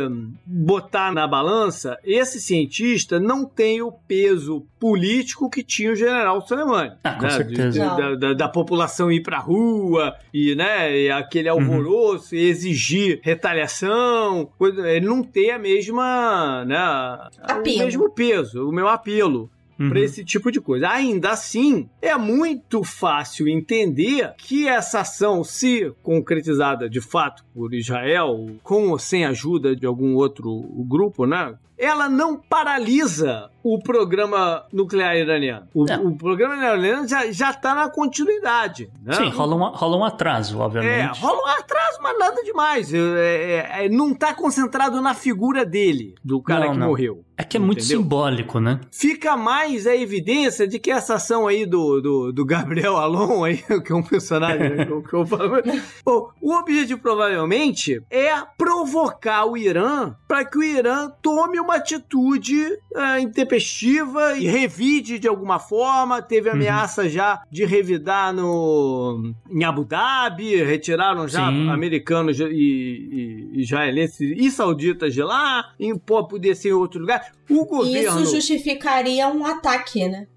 [0.46, 6.94] botar na balança, esse cientista não tem o peso político que tinha o general Soleimani.
[7.04, 7.30] Ah, com né?
[7.30, 7.70] certeza.
[7.72, 7.98] De- Não.
[7.98, 11.60] da, da- da população ir pra rua e, né, e aquele Uhum.
[11.60, 14.50] alvoroço e exigir retaliação.
[14.58, 19.90] coisa- Ele não tem a mesma, né, o mesmo peso, o meu apelo Uhum.
[19.90, 20.90] para esse tipo de coisa.
[20.90, 28.52] Ainda assim, é muito fácil entender que essa ação, se concretizada de fato por Israel,
[28.64, 30.50] com ou sem ajuda de algum outro
[30.88, 31.56] grupo, né?
[31.78, 35.68] Ela não paralisa o programa nuclear iraniano.
[35.74, 35.98] O, É.
[35.98, 38.90] o programa iraniano já, já tá na continuidade.
[39.04, 39.14] Né?
[39.16, 41.20] Sim, rola um, rola um atraso, É, obviamente.
[41.20, 42.94] rola um atraso, mas nada demais.
[42.94, 46.88] É, é, é, não tá concentrado na figura dele, do cara Não, que não.
[46.88, 47.26] morreu.
[47.38, 47.98] É que é muito Entendeu?
[48.02, 48.80] simbólico, né?
[48.92, 53.58] fica mais a evidência de que essa ação aí do, do, do Gabriel Alon, aí,
[53.58, 55.52] que é um personagem né, que eu- que eu falo.
[56.06, 62.56] Bom, o objetivo provavelmente é provocar o Irã para que o Irã tome uma atitude
[62.96, 66.22] ah, intempestiva e revide de alguma forma.
[66.22, 66.56] Teve Uhum.
[66.56, 71.70] ameaça já de revidar no, em Abu Dhabi, retiraram já Sim.
[71.70, 77.32] americanos e, e, israelenses e sauditas de lá, e pô, poder ser em outro lugar.
[77.50, 80.28] O governo Isso justificaria um ataque, né?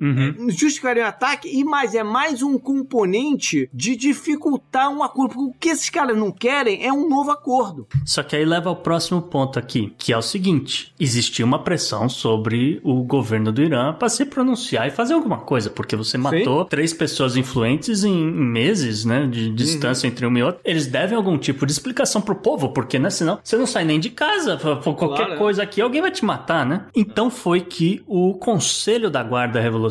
[0.00, 0.48] Uhum.
[0.50, 5.34] justificaria um ataque, e mais é mais um componente de dificultar um acordo.
[5.34, 7.86] Porque o que esses caras não querem é um novo acordo.
[8.04, 12.08] Só que aí leva ao próximo ponto aqui, que é o seguinte: existia uma pressão
[12.08, 16.64] sobre o governo do Irã para se pronunciar e fazer alguma coisa, porque você matou
[16.64, 20.60] três pessoas influentes em meses, né, de distância entre uma e outra.
[20.64, 24.00] Eles devem algum tipo de explicação pro povo, porque né, senão você não sai nem
[24.00, 25.36] de casa, por qualquer Claro, é.
[25.36, 26.86] coisa aqui alguém vai te matar, né?
[26.94, 29.89] Então foi que o Conselho da Guarda Revolucionária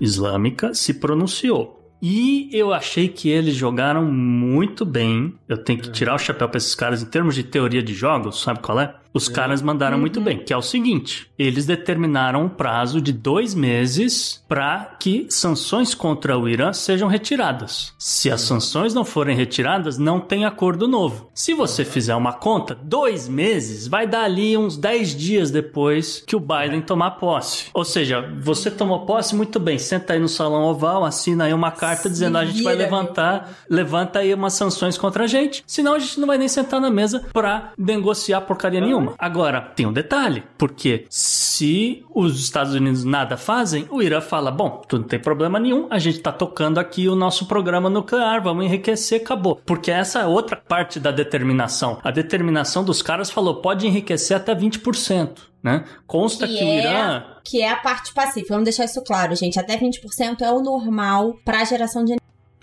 [0.00, 1.82] Islâmica se pronunciou.
[2.02, 5.34] E eu achei que eles jogaram muito bem.
[5.48, 8.42] Eu tenho que tirar o chapéu pra esses caras em termos de teoria de jogos,
[8.42, 8.92] sabe qual é?
[9.14, 13.54] Os caras mandaram muito bem, que é o seguinte: eles determinaram um prazo de dois
[13.54, 17.92] meses para que sanções contra o Irã sejam retiradas.
[17.98, 21.30] Se as sanções não forem retiradas, não tem acordo novo.
[21.34, 26.36] Se você fizer uma conta, dois meses vai dar ali uns 10 dias depois que
[26.36, 27.66] o Biden tomar posse.
[27.74, 31.70] Ou seja, você tomou posse muito bem, senta aí no salão oval, assina aí uma
[31.70, 35.98] carta dizendo a gente vai levantar, levanta aí umas sanções contra a gente, senão a
[35.98, 39.01] gente não vai nem sentar na mesa para negociar porcaria nenhuma.
[39.18, 44.82] Agora, tem um detalhe, porque se os Estados Unidos nada fazem, o Irã fala: bom,
[44.88, 48.64] tu não tem problema nenhum, a gente tá tocando aqui o nosso programa nuclear, vamos
[48.64, 49.60] enriquecer, acabou.
[49.64, 51.98] Porque essa é outra parte da determinação.
[52.02, 55.50] A determinação dos caras falou: pode enriquecer até 20%.
[55.62, 55.84] Né?
[56.08, 58.48] Consta que, Que o é- Irã Que é a parte pacífica.
[58.52, 59.60] Vamos deixar isso claro, gente.
[59.60, 62.16] Até 20% é o normal pra geração de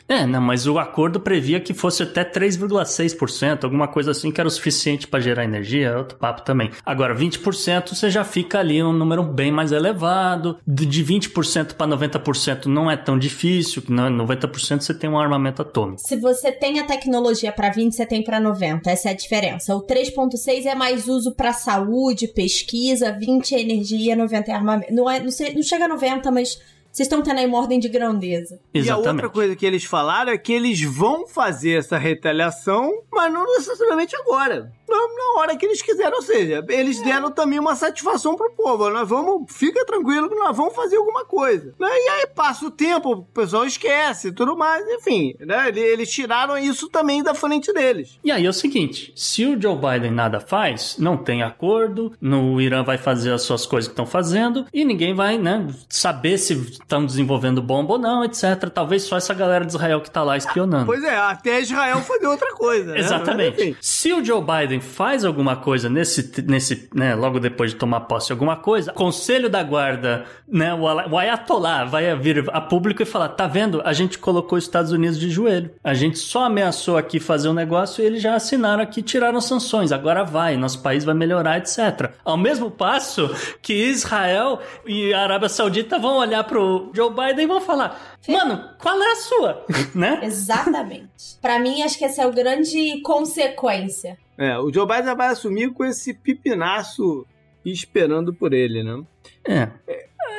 [0.10, 4.48] É, não, mas o acordo previa que fosse até 3,6%, alguma coisa assim que era
[4.48, 6.72] o suficiente para gerar energia, é outro papo também.
[6.86, 10.58] Agora, 20% você já fica ali um número bem mais elevado.
[10.68, 15.10] De de 20% para 90% não é tão difícil, que não é 90% você tem
[15.10, 16.02] um armamento atômico.
[16.02, 18.90] Se você tem a tecnologia pra 20, você tem pra 90.
[18.90, 19.76] Essa é a diferença.
[19.76, 24.94] O 3.6 é mais uso pra saúde, pesquisa, 20 é energia, 90 é armamento.
[24.94, 26.60] Não, é, não, sei- não chega a 90, mas
[26.92, 28.60] vocês estão tendo aí uma ordem de grandeza.
[28.74, 29.08] E a Exatamente.
[29.08, 34.16] outra coisa que eles falaram é que eles vão fazer essa retaliação, mas não necessariamente
[34.16, 34.72] agora.
[34.88, 38.90] Na, na hora que eles quiserem, ou seja, eles deram também uma satisfação pro povo.
[38.90, 41.76] Nós vamos, fica tranquilo que nós vamos fazer alguma coisa.
[41.80, 41.88] Né?
[41.88, 45.36] E aí passa o tempo, o pessoal esquece e tudo mais, enfim.
[45.40, 45.68] Né?
[45.68, 48.20] Eles, eles tiraram isso também da frente deles.
[48.24, 52.54] E aí é o seguinte, se o Joe Biden nada faz, não tem acordo, no
[52.54, 56.38] o Irã vai fazer as suas coisas que estão fazendo e ninguém vai, né, saber
[56.38, 56.56] se
[56.90, 58.68] estão desenvolvendo bomba ou não, etc.
[58.74, 60.88] Talvez só essa galera de Israel que tá lá espionando.
[60.88, 62.94] Pois é, até Israel fazer outra coisa.
[62.94, 63.00] né?
[63.00, 63.78] Exatamente.
[63.80, 68.32] Se o Joe Biden faz alguma coisa nesse, nesse, né, logo depois de tomar posse
[68.32, 73.06] alguma coisa, o Conselho da Guarda, né, o, o Ayatollah vai vir a público e
[73.06, 73.82] falar, tá vendo?
[73.86, 75.70] A gente colocou os Estados Unidos de joelho.
[75.84, 79.92] A gente só ameaçou aqui fazer um negócio e eles já assinaram aqui, tiraram sanções.
[79.92, 82.12] Agora vai, nosso país vai melhorar, etc.
[82.26, 83.30] Ao mesmo passo
[83.62, 88.70] que Israel e a Arábia Saudita vão olhar pro Joe Biden e vão falar, mano,
[88.80, 89.66] qual é a sua?
[89.94, 90.20] né?
[90.24, 91.38] Exatamente.
[91.42, 94.18] pra mim, acho que essa é o grande consequência.
[94.38, 97.26] É, o Joe Biden vai assumir com esse pipinaço
[97.66, 99.04] esperando por ele, né?
[99.46, 99.70] É.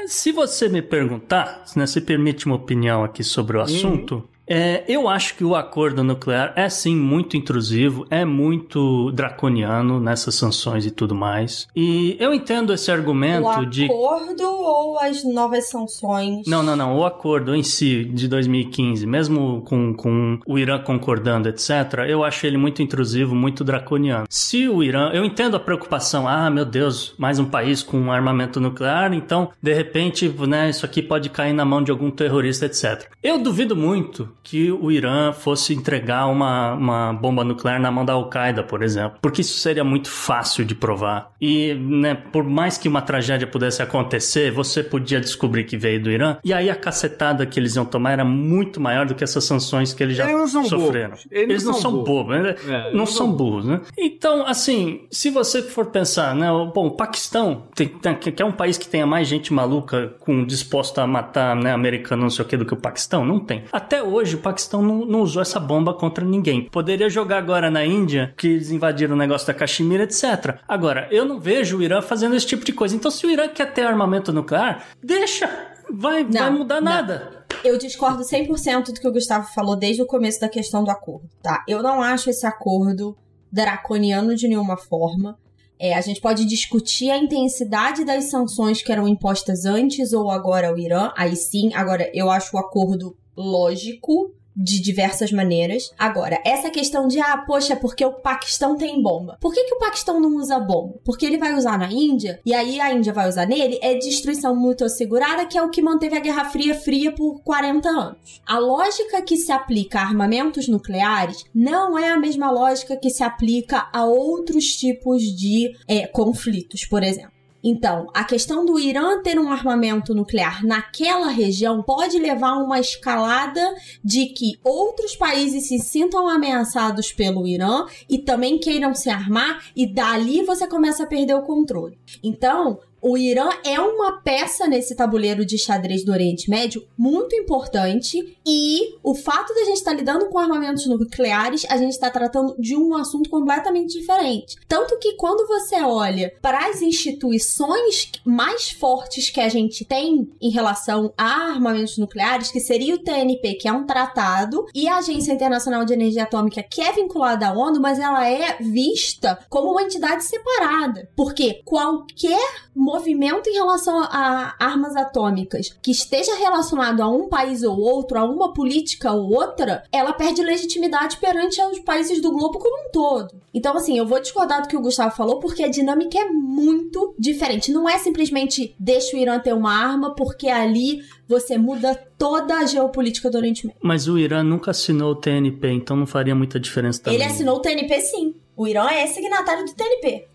[0.07, 5.09] Se você me perguntar, né, se permite uma opinião aqui sobre o assunto, é, eu
[5.09, 10.91] acho que o acordo nuclear é sim muito intrusivo, é muito draconiano nessas sanções e
[10.91, 11.69] tudo mais.
[11.77, 16.47] E eu entendo esse argumento o de acordo ou as novas sanções?
[16.47, 16.99] não, não, não.
[16.99, 22.45] O acordo em si de 2015, mesmo com, com o Irã concordando, etc., eu acho
[22.45, 24.27] ele muito intrusivo, muito draconiano.
[24.29, 25.11] Se o Irã.
[25.13, 26.27] Eu entendo a preocupação.
[26.27, 30.85] Ah, meu Deus, mais um país com um armamento nuclear, então, de repente, né, isso
[30.85, 33.09] aqui pode cair na mão de algum terrorista, etc.
[33.23, 38.13] Eu duvido muito que o Irã fosse entregar uma, uma bomba nuclear na mão da
[38.15, 41.31] Al-Qaeda, por exemplo, porque isso seria muito fácil de provar.
[41.41, 46.11] E, né, por mais que uma tragédia pudesse acontecer, você podia descobrir que veio do
[46.11, 49.45] Irã, e aí a cacetada que eles iam tomar era muito maior do que essas
[49.45, 51.11] sanções que eles já Eles sofreram.
[51.11, 51.27] bobos.
[51.31, 52.55] Eles, não são bobos, né?
[52.67, 53.81] É, não eles são burros, né?
[53.97, 56.49] Então, assim, se você for pensar, né?
[56.75, 60.45] Bom, o Paquistão, tem, tem- que é um país que tenha mais gente maluca com
[60.45, 63.65] disposta a matar, né, americano, não sei o que, do que o Paquistão, não tem.
[63.73, 66.69] Até hoje, o Paquistão não, não usou essa bomba contra ninguém.
[66.71, 70.59] Poderia jogar agora na Índia, que eles invadiram o negócio da Caxemira, etc.
[70.69, 72.95] Agora, eu não vejo o Irã fazendo esse tipo de coisa.
[72.95, 75.47] Então, se o Irã quer ter armamento nuclear, deixa.
[75.93, 76.93] Vai, vai Não, mudar não.
[76.93, 77.45] nada.
[77.65, 81.29] Eu discordo 100% do que o Gustavo falou desde o começo da questão do acordo,
[81.43, 81.65] tá?
[81.69, 83.17] Eu não acho esse acordo
[83.53, 85.37] draconiano de nenhuma forma.
[85.79, 90.69] É, a gente pode discutir a intensidade das sanções que eram impostas antes ou agora
[90.69, 91.11] ao Irã.
[91.17, 95.91] Aí sim, agora eu acho o acordo lógico de diversas maneiras.
[95.99, 99.39] Agora, essa questão de, ah, poxa, porque o Paquistão tem bomba.
[99.41, 100.95] Por que, que o Paquistão não usa bomba?
[101.05, 104.55] Porque ele vai usar na Índia, e aí a Índia vai usar nele, é destruição
[104.55, 108.41] mútua assegurada, que é o que manteve a Guerra Fria fria por 40 anos.
[108.47, 113.23] A lógica que se aplica a armamentos nucleares não é a mesma lógica que se
[113.23, 117.40] aplica a outros tipos de é, conflitos, por exemplo.
[117.63, 122.81] Então, a questão do Irã ter um armamento nuclear naquela região pode levar a uma
[122.81, 129.63] escalada de que outros países se sintam ameaçados pelo Irã e também queiram se armar,
[129.77, 131.99] e dali você começa a perder o controle.
[132.23, 138.37] Então, O Irã é uma peça nesse tabuleiro de xadrez do Oriente Médio muito importante
[138.47, 142.11] e o fato de a gente estar tá lidando com armamentos nucleares, a gente está
[142.11, 144.57] tratando de um assunto completamente diferente.
[144.69, 150.51] Tanto que quando você olha para as instituições mais fortes que a gente tem em
[150.51, 155.33] relação a armamentos nucleares, que seria o TNP, que é um tratado, e a Agência
[155.33, 159.83] Internacional de Energia Atômica, que é vinculada à ONU, mas ela é vista como uma
[159.83, 161.09] entidade separada.
[161.17, 167.79] Porque qualquer movimento em relação a armas atômicas que esteja relacionado a um país ou
[167.79, 172.89] outro, a uma política ou outra, ela perde legitimidade perante os países do globo como
[172.89, 173.41] um todo.
[173.53, 177.15] Então, assim, eu vou discordar do que o Gustavo falou, porque a dinâmica é muito
[177.19, 177.73] diferente.
[177.73, 182.67] Não é simplesmente deixa o Irã ter uma arma, porque ali você muda toda a
[182.67, 183.81] geopolítica do Oriente Médio.
[183.83, 187.19] Mas o Irã nunca assinou o TNP, então não faria muita diferença também.
[187.19, 188.35] Ele assinou o TNP sim.
[188.57, 190.29] O Irã é signatário do TNP.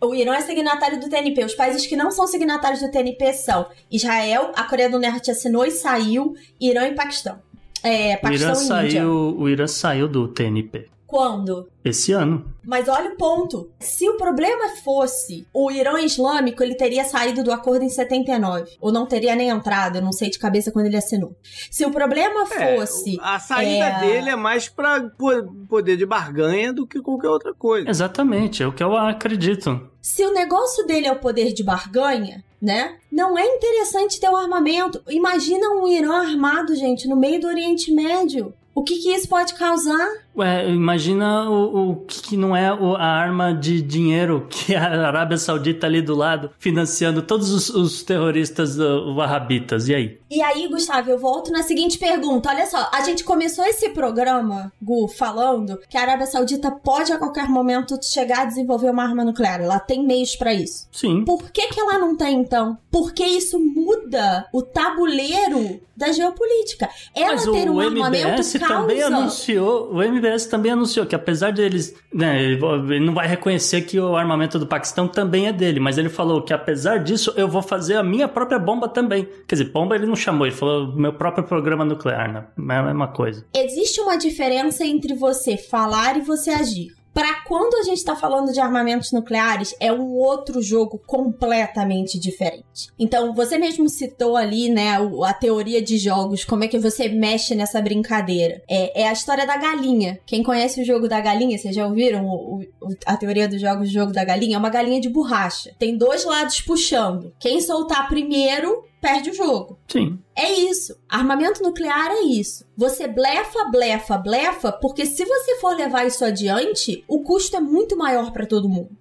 [0.00, 1.44] O Irã é signatário do TNP.
[1.44, 5.64] Os países que não são signatários do TNP são Israel, a Coreia do Norte assinou
[5.64, 7.38] e saiu, Irã e Paquistão.
[7.82, 9.08] É, Paquistão o Irã e saiu, Índia.
[9.08, 10.88] O Irã saiu do TNP.
[11.12, 11.68] Quando?
[11.84, 12.50] Esse ano.
[12.64, 13.70] Mas olha o ponto.
[13.78, 18.70] Se o problema fosse o Irã Islâmico, ele teria saído do acordo em 79.
[18.80, 21.36] Ou não teria nem entrado, eu não sei de cabeça quando ele assinou.
[21.70, 23.18] Se o problema É, fosse.
[23.20, 27.52] a saída é, dele é mais pra po- poder de barganha do que qualquer outra
[27.52, 27.90] coisa.
[27.90, 29.90] Exatamente, é o que eu acredito.
[30.00, 32.96] Se o negócio dele é o poder de barganha, né?
[33.12, 35.00] Não é interessante ter um armamento.
[35.08, 38.54] Imagina um Irã armado, gente, no meio do Oriente Médio.
[38.74, 40.08] O que, que isso pode causar?
[40.34, 45.08] Ué, imagina o, o que que não é o- a arma de dinheiro que a
[45.08, 49.88] Arábia Saudita ali do lado financiando todos os, os terroristas uh, wahhabitas.
[49.88, 50.18] E aí?
[50.30, 52.48] E aí, Gustavo, eu volto na seguinte pergunta.
[52.48, 57.18] Olha só, a gente começou esse programa, Gu, falando que a Arábia Saudita pode a
[57.18, 59.60] qualquer momento chegar a desenvolver uma arma nuclear.
[59.60, 60.88] Ela tem meios pra isso.
[60.90, 61.26] Sim.
[61.26, 62.78] Por que, que ela não tem, então?
[63.02, 66.88] Porque isso muda o tabuleiro da geopolítica.
[67.12, 68.74] Ela Mas ter o um armamento MBS causa...
[68.74, 73.80] também anunciou, o MBS também anunciou que apesar deles, né, ele ele não vai reconhecer
[73.80, 77.48] que o armamento do Paquistão também é dele, mas ele falou que apesar disso eu
[77.48, 79.28] vou fazer a minha própria bomba também.
[79.48, 82.46] Quer dizer, bomba ele não chamou, ele falou meu próprio programa nuclear, né?
[82.76, 83.44] É a mesma coisa.
[83.52, 87.01] Existe uma diferença entre você falar e você agir.
[87.14, 92.88] Pra quando a gente tá falando de armamentos nucleares, é um outro jogo completamente diferente.
[92.98, 97.54] Então, você mesmo citou ali, né, a teoria de jogos, como é que você mexe
[97.54, 98.62] nessa brincadeira.
[98.68, 100.18] É, é a história da galinha.
[100.24, 103.88] Quem conhece o jogo da galinha, vocês já ouviram o- o- a teoria dos jogos
[103.88, 104.56] do jogo da galinha?
[104.56, 105.74] É uma galinha de borracha.
[105.78, 107.32] Tem dois lados puxando.
[107.38, 109.78] Quem soltar primeiro, perde o jogo.
[109.88, 110.20] Sim.
[110.34, 110.96] É isso.
[111.08, 112.64] Armamento nuclear é isso.
[112.76, 117.98] Você blefa, blefa, blefa, porque se você for levar isso adiante, o custo é muito
[117.98, 118.96] maior para todo mundo.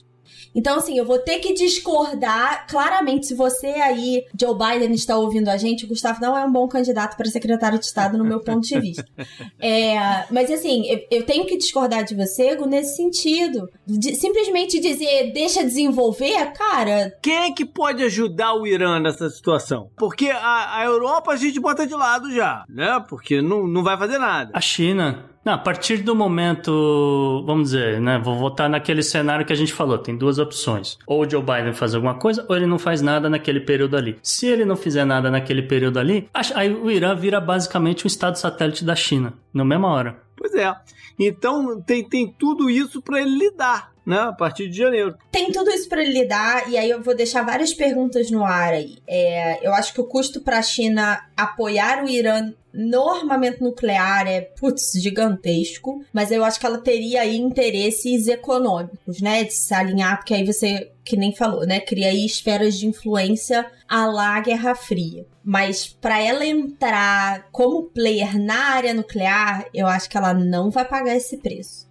[0.53, 3.27] Então, assim, eu vou ter que discordar claramente.
[3.27, 6.67] Se você aí, Joe Biden, está ouvindo a gente, o Gustavo não é um bom
[6.67, 9.05] candidato para secretário de Estado, no meu ponto de vista.
[9.63, 13.69] É, mas, assim, eu, eu tenho que discordar de você, Gu, nesse sentido.
[13.85, 19.89] De- simplesmente dizer, deixa desenvolver, cara, Quem é que pode ajudar o Irã nessa situação?
[19.97, 23.03] Porque a, a Europa a gente bota de lado já, né?
[23.07, 24.51] Porque não, não vai fazer nada.
[24.53, 25.30] A China.
[25.43, 28.19] Não, a partir do momento, vamos dizer, né?
[28.19, 29.97] Vou voltar naquele cenário que a gente falou.
[29.97, 30.99] Tem duas opções.
[31.07, 34.19] Ou o Joe Biden faz alguma coisa, ou ele não faz nada naquele período ali.
[34.21, 38.37] Se ele não fizer nada naquele período ali, aí o Irã vira basicamente um estado
[38.37, 40.21] satélite da China, na mesma hora.
[40.37, 40.75] Pois é.
[41.19, 44.17] Então tem, tem tudo isso pra ele lidar, né?
[44.17, 45.15] A partir de janeiro.
[45.31, 48.97] tem tudo isso para lidar, e aí eu vou deixar várias perguntas no ar aí.
[49.07, 54.27] É, eu acho que o custo para a China apoiar o Irã no armamento nuclear
[54.27, 59.73] é, putz, gigantesco, mas eu acho que ela teria aí interesses econômicos, né, de se
[59.73, 64.39] alinhar, porque aí você, que nem falou, né, cria aí esferas de influência à lá
[64.39, 65.25] Guerra Fria.
[65.43, 70.85] Mas para ela entrar como player na área nuclear, eu acho que ela não vai
[70.85, 71.90] pagar esse preço.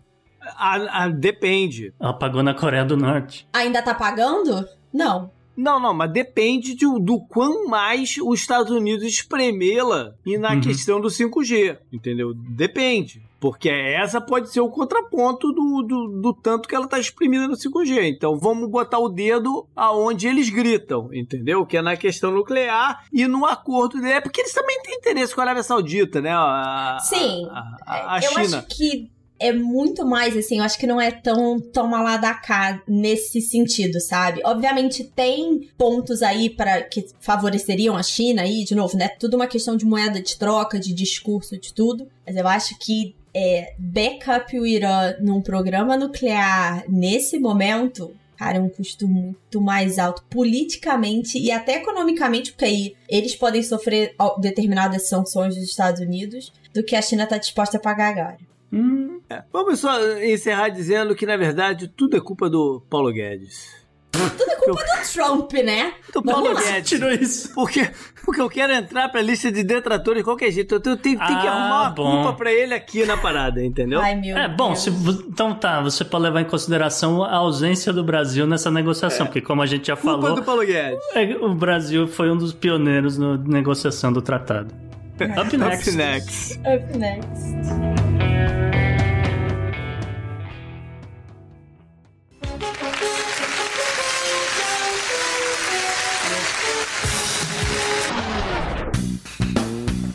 [0.57, 1.93] A- a- depende.
[2.01, 3.47] Ela pagou na Coreia do Norte.
[3.53, 4.67] Ainda tá pagando?
[4.93, 5.31] Não.
[5.57, 10.61] Não, não, mas depende de- do quão mais os Estados Unidos espremê-la e na Uhum.
[10.61, 12.33] questão do 5G, entendeu?
[12.35, 13.23] Depende.
[13.39, 17.57] Porque essa pode ser o contraponto do, do, do tanto que ela tá exprimida no
[17.57, 18.07] 5G.
[18.09, 21.65] Então vamos botar o dedo aonde eles gritam, entendeu?
[21.67, 24.15] Que é na questão nuclear e no acordo dele.
[24.15, 26.31] É porque eles também têm interesse com a Arábia Saudita, né?
[26.33, 27.47] A, Sim.
[27.51, 28.59] A, a- a eu China.
[28.59, 32.83] acho que é muito mais, assim, eu acho que não é tão toma lá cá
[32.87, 34.43] nesse sentido, sabe?
[34.45, 39.09] Obviamente tem pontos aí para que favoreceriam a China aí, de novo, né?
[39.09, 42.07] Tudo uma questão de moeda de troca, de discurso, de tudo.
[42.27, 48.61] Mas eu acho que é, backup o Irã num programa nuclear nesse momento, Cara, é
[48.61, 55.09] um custo muito mais alto politicamente e até economicamente, porque aí eles podem sofrer determinadas
[55.09, 58.39] sanções dos Estados Unidos do que a China está disposta a pagar agora.
[58.73, 59.21] Hum.
[59.29, 59.43] É.
[59.53, 63.81] Vamos só encerrar dizendo que, na verdade, tudo é culpa do Paulo Guedes.
[64.11, 65.93] Tudo é culpa do Trump, né?
[66.13, 66.89] Do Paulo Guedes.
[66.89, 67.55] Tirou isso.
[67.55, 67.89] Porque,
[68.25, 70.75] porque eu quero entrar pra lista de detratores de qualquer jeito.
[70.75, 72.23] Eu tenho, tenho, tenho ah, que arrumar uma bom.
[72.23, 74.01] culpa pra ele aqui na parada, entendeu?
[74.01, 74.57] Ai, meu é, Deus.
[74.57, 79.27] bom, se, então tá, você pode levar em consideração a ausência do Brasil nessa negociação,
[79.27, 79.29] é.
[79.29, 80.37] porque como a gente já culpa falou...
[80.37, 80.99] do Paulo Guedes.
[81.15, 84.90] É, o Brasil foi um dos pioneiros na negociação do tratado.
[85.21, 85.89] Up next.
[85.89, 86.59] Up next.
[86.65, 87.51] Up next.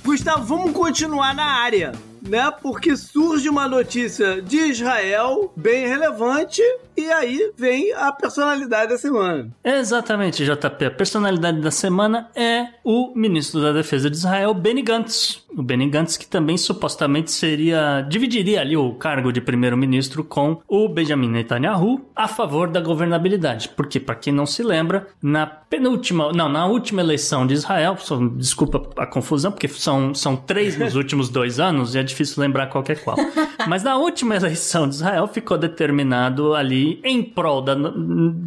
[0.04, 1.92] Gustavo, vamos continuar na área
[2.28, 2.52] né?
[2.62, 6.62] Porque surge uma notícia de Israel bem relevante
[6.98, 9.50] e aí vem a personalidade da semana.
[9.64, 10.86] Exatamente, JP.
[10.86, 15.44] A personalidade da semana é o ministro da Defesa de Israel, Benny Gantz.
[15.56, 20.88] O Benny Gantz que também supostamente seria dividiria ali o cargo de primeiro-ministro com o
[20.88, 23.70] Benjamin Netanyahu a favor da governabilidade.
[23.70, 27.98] Porque para quem não se lembra, na penúltima, não, na última eleição de Israel,
[28.38, 33.02] desculpa a confusão, porque são, são três nos últimos dois anos e difícil lembrar qualquer
[33.04, 33.18] qual.
[33.68, 37.76] Mas na última eleição de Israel ficou determinado ali, em prol da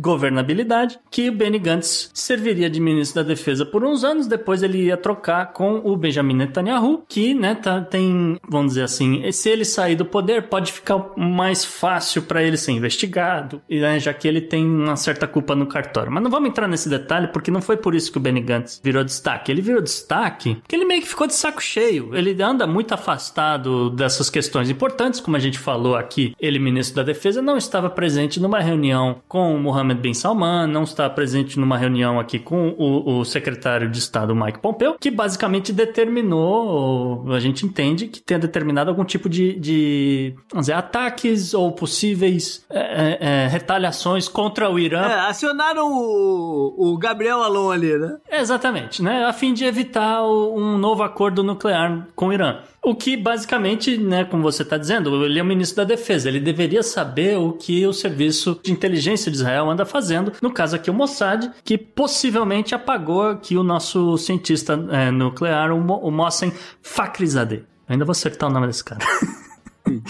[0.00, 4.84] governabilidade, que o Benny Gantz serviria de ministro da Defesa por uns anos, depois ele
[4.84, 9.64] ia trocar com o Benjamin Netanyahu, que, né, tá, tem, vamos dizer assim, se ele
[9.64, 14.40] sair do poder, pode ficar mais fácil para ele ser investigado, né, já que ele
[14.40, 16.12] tem uma certa culpa no cartório.
[16.12, 18.80] Mas não vamos entrar nesse detalhe, porque não foi por isso que o Benny Gantz
[18.82, 19.50] virou destaque.
[19.50, 22.14] Ele virou destaque porque ele meio que ficou de saco cheio.
[22.14, 23.57] Ele anda muito afastado
[23.94, 26.34] dessas questões importantes, como a gente falou aqui.
[26.40, 30.82] Ele, ministro da Defesa, não estava presente numa reunião com o Mohammed bin Salman, não
[30.82, 35.72] está presente numa reunião aqui com o, o secretário de Estado Mike Pompeo, que basicamente
[35.72, 41.72] determinou, a gente entende que tenha determinado algum tipo de, de vamos dizer, ataques ou
[41.72, 45.02] possíveis é, é, é retaliações contra o Irã.
[45.02, 48.16] É, acionaram o, o Gabriel Alon ali, né?
[48.30, 49.24] Exatamente, né?
[49.24, 52.58] A fim de evitar um novo acordo nuclear com o Irã.
[52.88, 56.40] O que basicamente, né, como você está dizendo, ele é o ministro da Defesa, ele
[56.40, 60.90] deveria saber o que o serviço de inteligência de Israel anda fazendo, no caso aqui
[60.90, 66.50] o Mossad, que possivelmente apagou aqui o nosso cientista é, nuclear, o, Mo o Mohsen
[66.80, 67.62] Fakhrizadeh.
[67.86, 69.04] ainda vou acertar o nome desse cara.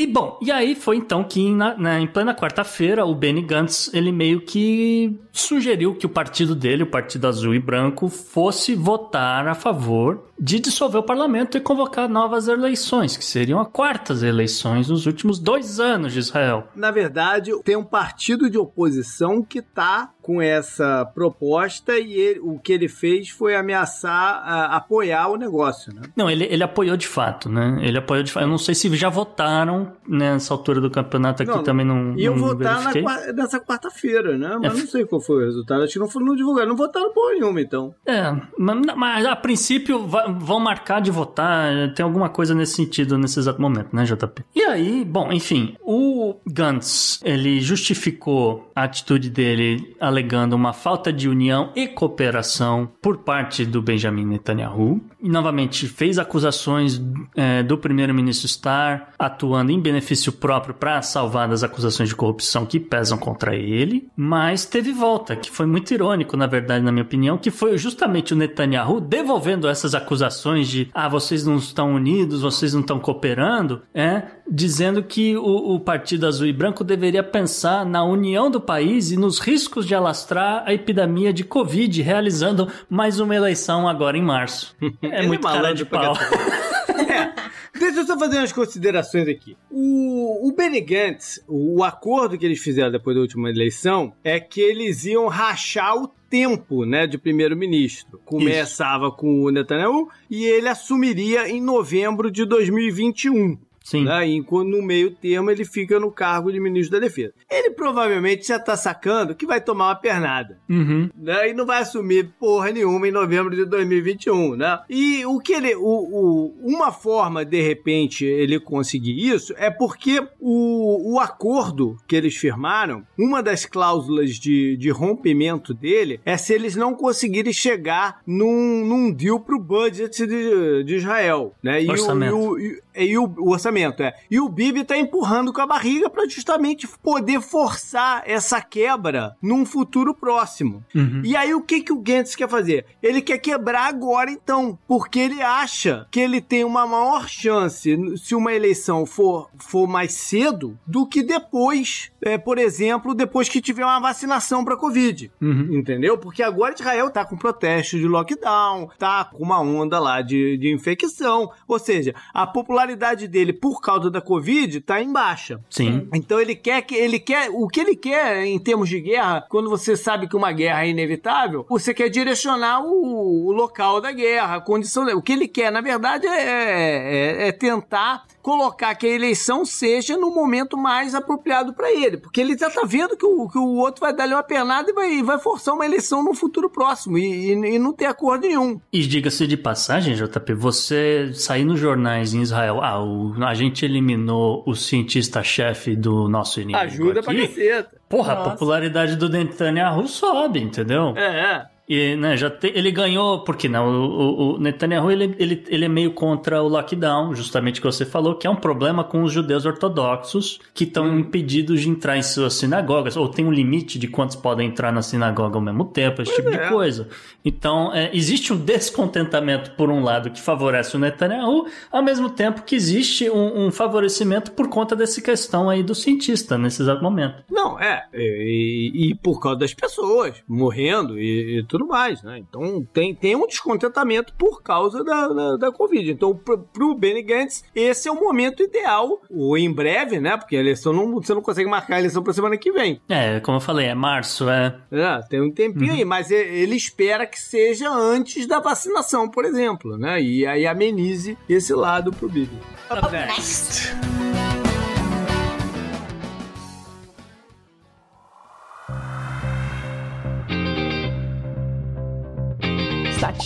[0.00, 3.92] E bom, e aí foi então que na, na, em plena quarta-feira o Benny Gantz
[3.92, 9.48] ele meio que sugeriu que o partido dele, o Partido Azul e Branco, fosse votar
[9.48, 14.88] a favor de dissolver o parlamento e convocar novas eleições, que seriam as quartas eleições
[14.88, 16.68] nos últimos dois anos de Israel.
[16.74, 22.58] Na verdade, tem um partido de oposição que está com essa proposta e ele, o
[22.58, 26.02] que ele fez foi ameaçar a, apoiar o negócio, né?
[26.14, 27.78] Não, ele, ele apoiou de fato, né?
[27.80, 28.44] Ele apoiou de fato.
[28.44, 32.14] Eu não sei se já votaram nessa altura do campeonato aqui, não, também não.
[32.18, 34.58] Iam votar na, nessa quarta-feira, né?
[34.60, 34.80] Mas é.
[34.80, 35.82] não sei qual foi o resultado.
[35.82, 36.68] Acho que não, não divulgaram.
[36.68, 37.94] Não votaram por nenhuma, então.
[38.06, 41.92] É, mas, mas a princípio vão marcar de votar.
[41.94, 44.44] Tem alguma coisa nesse sentido nesse exato momento, né, JP?
[44.54, 51.28] E aí, bom, enfim, o Gantz, ele justificou a atitude dele alegando uma falta de
[51.28, 55.00] união e cooperação por parte do Benjamin Netanyahu.
[55.20, 57.00] E novamente fez acusações
[57.36, 62.78] é, do primeiro-ministro estar atuando em benefício próprio para salvar das acusações de corrupção que
[62.78, 67.36] pesam contra ele, mas teve volta, que foi muito irônico, na verdade, na minha opinião,
[67.36, 72.74] que foi justamente o Netanyahu devolvendo essas acusações de ah, vocês não estão unidos, vocês
[72.74, 78.04] não estão cooperando, é, dizendo que o, o Partido Azul e Branco deveria pensar na
[78.04, 83.34] união do país e nos riscos de alastrar a epidemia de Covid, realizando mais uma
[83.34, 84.76] eleição agora em março.
[85.02, 86.14] É muito cara de pau.
[87.08, 87.32] é.
[87.78, 89.56] Deixa eu só fazer umas considerações aqui.
[89.70, 94.60] O, o Benny Gantz, o acordo que eles fizeram depois da última eleição é que
[94.60, 98.20] eles iam rachar o tempo, né, de primeiro-ministro.
[98.24, 99.16] Começava Isso.
[99.16, 103.58] com o Netanyahu e ele assumiria em novembro de 2021.
[103.88, 104.04] Sim.
[104.04, 104.28] Né?
[104.28, 107.32] Enquanto no meio termo ele fica no cargo de ministro da Defesa.
[107.50, 110.58] Ele provavelmente já tá sacando que vai tomar uma pernada.
[110.68, 111.08] Uhum.
[111.16, 111.48] Né?
[111.48, 114.78] E não vai assumir porra nenhuma em novembro de 2021, né?
[114.90, 115.74] E o que ele.
[115.74, 122.14] O, o, uma forma, de repente, ele conseguir isso é porque o, o acordo que
[122.14, 128.20] eles firmaram, uma das cláusulas de, de rompimento dele é se eles não conseguirem chegar
[128.26, 131.54] num, num deal pro budget de, de Israel.
[131.62, 131.86] Né?
[131.88, 132.34] Orçamento.
[132.34, 134.14] E o, e o, e o, o orçamento É.
[134.30, 139.64] E o Bibi tá empurrando com a barriga para justamente poder forçar essa quebra num
[139.64, 140.84] futuro próximo.
[140.94, 141.22] Uhum.
[141.24, 142.86] E aí o que, que o Gantz quer fazer?
[143.02, 148.34] Ele quer quebrar agora então, porque ele acha que ele tem uma maior chance se
[148.34, 153.84] uma eleição for, for mais cedo do que depois, é, por exemplo, depois que tiver
[153.84, 155.30] uma vacinação para Covid.
[155.40, 155.78] Uhum.
[155.78, 156.16] Entendeu?
[156.18, 160.72] Porque agora Israel tá com protesto de lockdown, tá com uma onda lá de, de
[160.72, 161.50] infecção.
[161.66, 165.60] Ou seja, a popularidade dele por causa da Covid tá em baixa.
[165.68, 166.08] Sim.
[166.14, 169.68] Então ele quer que ele quer o que ele quer em termos de guerra, quando
[169.68, 174.56] você sabe que uma guerra é inevitável, você quer direcionar o, o local da guerra,
[174.56, 175.04] a condição.
[175.16, 180.16] O que ele quer, na verdade, é, é, é tentar colocar que a eleição seja
[180.16, 183.74] no momento mais apropriado para ele, porque ele já tá vendo que o, que o
[183.74, 187.52] outro vai dar-lhe uma pernada e vai, vai forçar uma eleição no futuro próximo e,
[187.52, 188.80] e, e não ter acordo nenhum.
[188.90, 193.84] E diga-se de passagem, JP, você sair nos jornais em Israel, ah, o, a gente
[193.84, 197.34] eliminou o cientista-chefe do nosso inimigo Ajuda aqui.
[197.34, 198.00] pra caceta.
[198.08, 198.48] Porra, Nossa.
[198.48, 201.12] a popularidade do Netanyahu sobe, entendeu?
[201.18, 201.66] É, é.
[201.88, 205.88] E, né, já te, ele ganhou, porque não, o, o, Netanyahu ele, ele, ele é
[205.88, 209.32] meio contra o lockdown, justamente o que você falou, que é um problema com os
[209.32, 211.20] judeus ortodoxos que estão hum.
[211.20, 215.00] impedidos de entrar em suas sinagogas, ou tem um limite de quantos podem entrar na
[215.00, 216.62] sinagoga ao mesmo tempo, esse pois tipo é.
[216.62, 217.08] de coisa.
[217.42, 222.64] Então, é, existe um descontentamento, por um lado, que favorece o Netanyahu, ao mesmo tempo
[222.64, 227.42] que existe um, um favorecimento por conta dessa questão aí do cientista, nesse exato momento.
[227.50, 232.38] Não, é, e, e por causa das pessoas morrendo e, e tudo tudo mais, né?
[232.38, 236.10] Então tem, tem um descontentamento por causa da, da, da Covid.
[236.10, 240.36] Então, pro, pro Benny Gantz, esse é o momento ideal, ou em breve, né?
[240.36, 243.00] Porque a eleição não, você não consegue marcar a eleição pra semana que vem.
[243.08, 244.76] É, como eu falei, é março, é.
[244.90, 245.98] É, tem um tempinho uhum.
[245.98, 250.20] aí, mas ele espera que seja antes da vacinação, por exemplo, né?
[250.20, 252.58] E aí amenize esse lado pro Bibi.
[252.90, 253.94] Up next.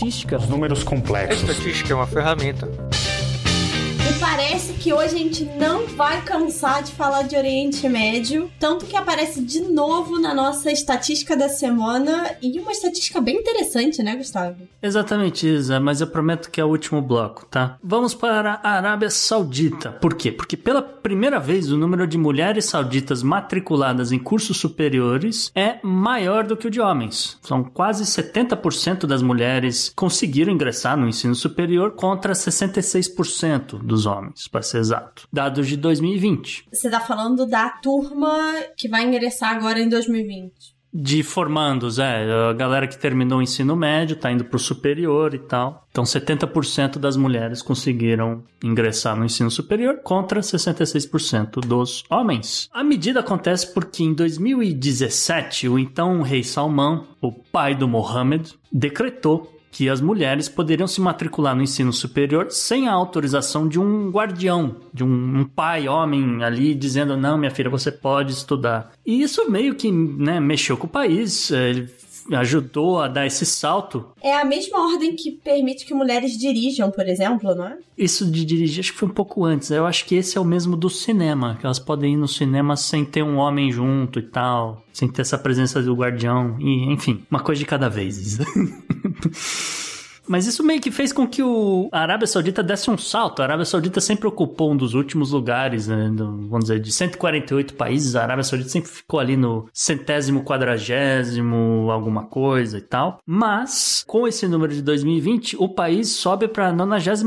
[0.08, 0.36] Estatística.
[0.36, 1.48] Os números complexos.
[1.48, 2.91] A estatística é uma ferramenta.
[4.52, 8.94] Parece que hoje a gente não vai cansar de falar de Oriente Médio, tanto que
[8.94, 14.68] aparece de novo na nossa estatística da semana e uma estatística bem interessante, né, Gustavo?
[14.82, 17.78] Exatamente, Isa, mas eu prometo que é o último bloco, tá?
[17.82, 19.92] Vamos para a Arábia Saudita.
[19.92, 20.30] Por quê?
[20.30, 26.46] Porque pela primeira vez o número de mulheres sauditas matriculadas em cursos superiores é maior
[26.46, 27.38] do que o de homens.
[27.40, 34.62] São quase 70% das mulheres conseguiram ingressar no ensino superior contra 66% dos homens, para
[34.62, 35.26] ser exato.
[35.32, 36.66] Dados de 2020.
[36.72, 40.72] Você está falando da turma que vai ingressar agora em 2020.
[40.94, 42.30] De formandos, é.
[42.50, 45.86] A galera que terminou o ensino médio, tá indo pro superior e tal.
[45.90, 52.68] Então, 70% das mulheres conseguiram ingressar no ensino superior contra 66% dos homens.
[52.74, 59.50] A medida acontece porque em 2017, o então rei Salman, o pai do Mohammed, decretou
[59.72, 64.76] que as mulheres poderiam se matricular no ensino superior sem a autorização de um guardião,
[64.92, 68.92] de um, um, pai, homem ali, dizendo: não, minha filha, você pode estudar.
[69.04, 71.50] E isso meio que né, mexeu com o país.
[71.50, 71.88] Eh, ele
[72.30, 74.06] ajudou a dar esse salto.
[74.22, 77.78] É a mesma ordem que permite que mulheres dirijam, por exemplo, não é?
[77.96, 79.70] Isso de dirigir acho que foi um pouco antes.
[79.70, 82.76] Eu acho que esse é o mesmo do cinema, que elas podem ir no cinema
[82.76, 87.24] sem ter um homem junto e tal, sem ter essa presença do guardião, e enfim,
[87.30, 88.38] uma coisa de cada vez.
[90.26, 93.40] Mas isso meio que fez com que o a Arábia Saudita desse um salto.
[93.40, 98.16] A Arábia Saudita sempre ocupou um dos últimos lugares, né, vamos dizer, de 148 países,
[98.16, 103.18] a Arábia Saudita sempre ficou ali no centésimo, quadragésimo, alguma coisa e tal.
[103.26, 107.22] Mas, com esse número de 2020, o país sobe para a 92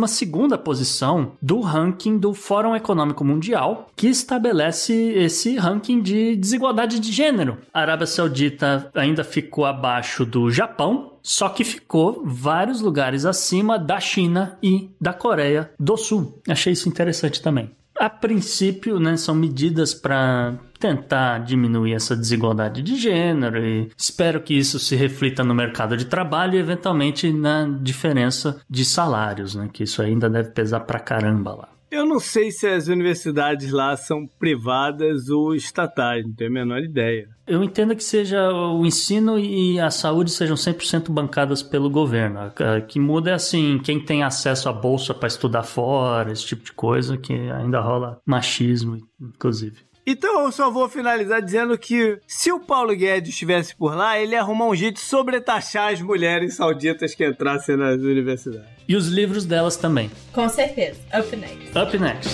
[0.63, 7.57] posição do ranking do Fórum Econômico Mundial, que estabelece esse ranking de desigualdade de gênero.
[7.73, 13.99] A Arábia Saudita ainda ficou abaixo do Japão, só que ficou vários lugares acima da
[13.99, 16.39] China e da Coreia do Sul.
[16.47, 17.71] Achei isso interessante também.
[17.97, 24.53] A princípio, né, são medidas para tentar diminuir essa desigualdade de gênero e espero que
[24.53, 29.81] isso se reflita no mercado de trabalho e eventualmente na diferença de salários, né, que
[29.83, 31.69] isso ainda deve pesar pra caramba lá.
[31.95, 36.79] Eu não sei se as universidades lá são privadas ou estatais, não tenho a menor
[36.81, 37.29] ideia.
[37.47, 42.39] Eu entendo que seja o ensino e a saúde sejam 100% bancadas pelo governo.
[42.47, 46.65] O que muda é assim, quem tem acesso à bolsa para estudar fora, esse tipo
[46.65, 49.77] de coisa, que ainda rola machismo, inclusive.
[50.07, 54.33] Então eu só vou finalizar dizendo que se o Paulo Guedes estivesse por lá, ele
[54.33, 58.69] ia arrumar um jeito de sobretaxar as mulheres sauditas que entrassem nas universidades.
[58.87, 60.11] E os livros delas também.
[60.31, 60.99] Com certeza.
[61.11, 61.75] Up next.
[61.75, 62.29] Up next.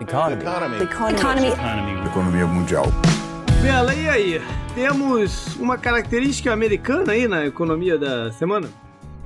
[0.00, 0.36] Economia.
[0.36, 0.82] Economia.
[0.82, 1.46] Economy.
[1.48, 2.08] Economy.
[2.08, 2.86] Economia mundial.
[3.62, 4.42] Bela, e aí?
[4.74, 8.68] Temos uma característica americana aí na economia da semana?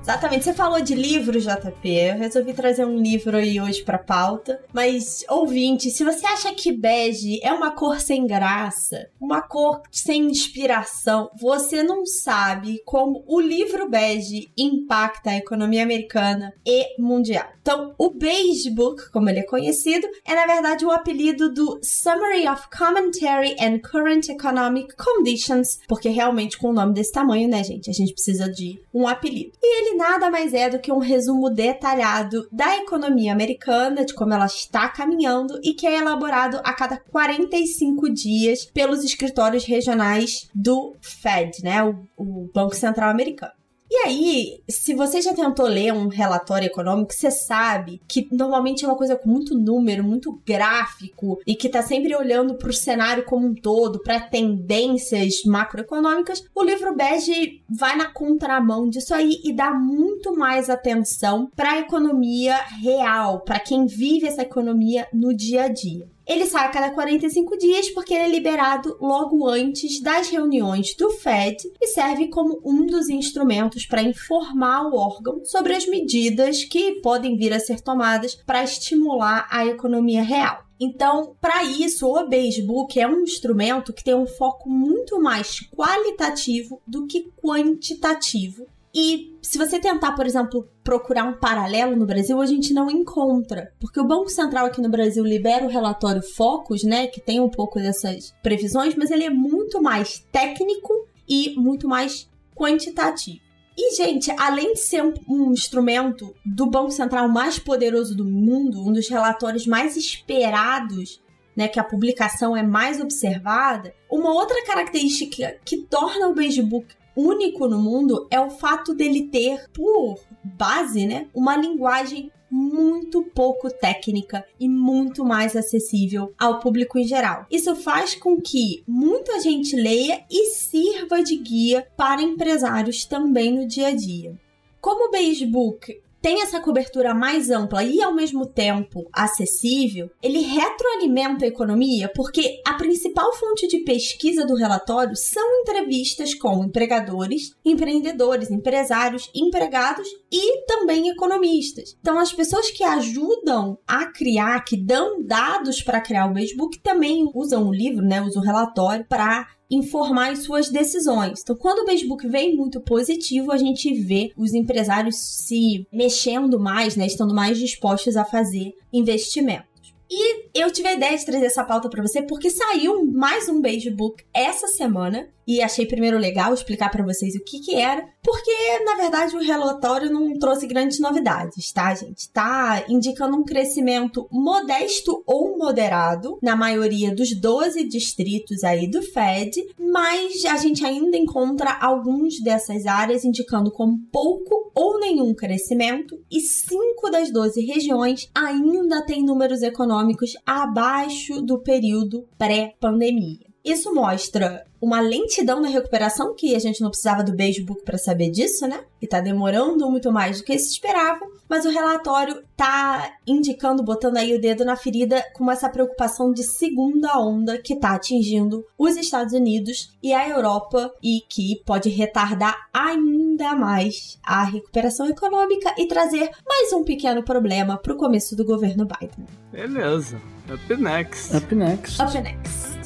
[0.09, 1.87] Exatamente, você falou de livro, JP.
[1.87, 4.59] Eu resolvi trazer um livro aí hoje pra pauta.
[4.73, 10.23] Mas, ouvinte, se você acha que bege é uma cor sem graça, uma cor sem
[10.31, 17.47] inspiração, você não sabe como o livro bege impacta a economia americana e mundial.
[17.61, 22.49] Então, o Beige Book, como ele é conhecido, é na verdade o apelido do Summary
[22.49, 27.91] of Commentary and Current Economic Conditions, porque realmente com um nome desse tamanho, né, gente,
[27.91, 29.53] a gente precisa de um apelido.
[29.63, 34.33] E ele nada mais é do que um resumo detalhado da economia americana, de como
[34.33, 40.95] ela está caminhando e que é elaborado a cada 45 dias pelos escritórios regionais do
[41.01, 43.58] Fed, né, o, o Banco Central Americano.
[43.91, 48.89] E aí, se você já tentou ler um relatório econômico, você sabe que normalmente é
[48.89, 53.25] uma coisa com muito número, muito gráfico e que tá sempre olhando para o cenário
[53.25, 56.45] como um todo, para tendências macroeconômicas.
[56.55, 61.79] O livro bege vai na contramão disso aí e dá muito mais atenção para a
[61.81, 66.07] economia real, para quem vive essa economia no dia a dia.
[66.29, 71.11] Ele sai a cada 45 dias porque ele é liberado logo antes das reuniões do
[71.11, 77.01] Fed e serve como um dos instrumentos para informar o órgão sobre as medidas que
[77.01, 80.69] podem vir a ser tomadas para estimular a economia real.
[80.79, 86.81] Então, para isso, o Basebook é um instrumento que tem um foco muito mais qualitativo
[86.87, 88.67] do que quantitativo
[89.01, 93.73] e se você tentar, por exemplo, procurar um paralelo no Brasil, a gente não encontra.
[93.79, 97.07] Porque o Banco Central aqui no Brasil libera o relatório Focus, né?
[97.07, 100.93] Que tem um pouco dessas previsões, mas ele é muito mais técnico
[101.29, 103.39] e muito mais quantitativo.
[103.77, 108.85] E, gente, além de ser um, um, instrumento do Banco Central mais poderoso do mundo,
[108.85, 111.23] um dos relatórios mais esperados,
[111.57, 117.67] né, que a publicação é mais observada, uma outra característica que torna o Beigebook único
[117.67, 124.45] no mundo é o fato dele ter, por base, né, uma linguagem muito pouco técnica
[124.59, 127.47] e muito mais acessível ao público em geral.
[127.51, 133.67] Isso faz com que muita gente leia e sirva de guia para empresários também no
[133.67, 134.35] dia a dia.
[134.81, 141.47] Como o Basebook tem essa cobertura mais ampla e ao mesmo tempo acessível, ele retroalimenta
[141.47, 148.51] a economia porque a principal fonte de pesquisa do relatório são entrevistas com empregadores, empreendedores,
[148.51, 151.97] empresários, empregados e também economistas.
[151.99, 157.27] Então, as pessoas que ajudam a criar, que dão dados para criar o Facebook, também
[157.35, 161.41] usam o livro, né, usam o relatório para informar as suas decisões.
[161.43, 166.97] Então, quando o Facebook vem muito positivo, a gente vê os empresários se mexendo mais,
[166.97, 169.69] né, estando mais dispostos a fazer investimento.
[170.11, 173.61] E eu tive a ideia de trazer essa pauta para você porque saiu mais um
[173.61, 178.07] Beige Book essa semana e achei primeiro legal explicar para vocês o que que era,
[178.23, 182.29] porque na verdade o relatório não trouxe grandes novidades, tá, gente?
[182.29, 189.65] Tá indicando um crescimento modesto ou moderado na maioria dos 12 distritos aí do Fed,
[189.79, 196.43] mas a gente ainda encontra alguns dessas áreas indicando como pouco ou nenhum crescimento e
[196.43, 203.48] 5 das 12 regiões ainda têm números econômicos abaixo do período pré-pandemia.
[203.65, 208.31] Isso mostra uma lentidão na recuperação, que a gente não precisava do Beijebook para saber
[208.31, 208.81] disso, né?
[209.03, 211.21] E tá demorando muito mais do que se esperava.
[211.49, 216.45] Mas o relatório tá indicando, botando aí o dedo na ferida com essa preocupação de
[216.45, 222.69] segunda onda que tá atingindo os Estados Unidos e a Europa e que pode retardar
[222.73, 228.87] ainda mais a recuperação econômica e trazer mais um pequeno problema pro começo do governo
[228.87, 229.27] Biden.
[229.51, 230.21] Beleza.
[230.53, 231.37] Up next.
[231.37, 232.03] Up next.
[232.03, 232.78] Up next.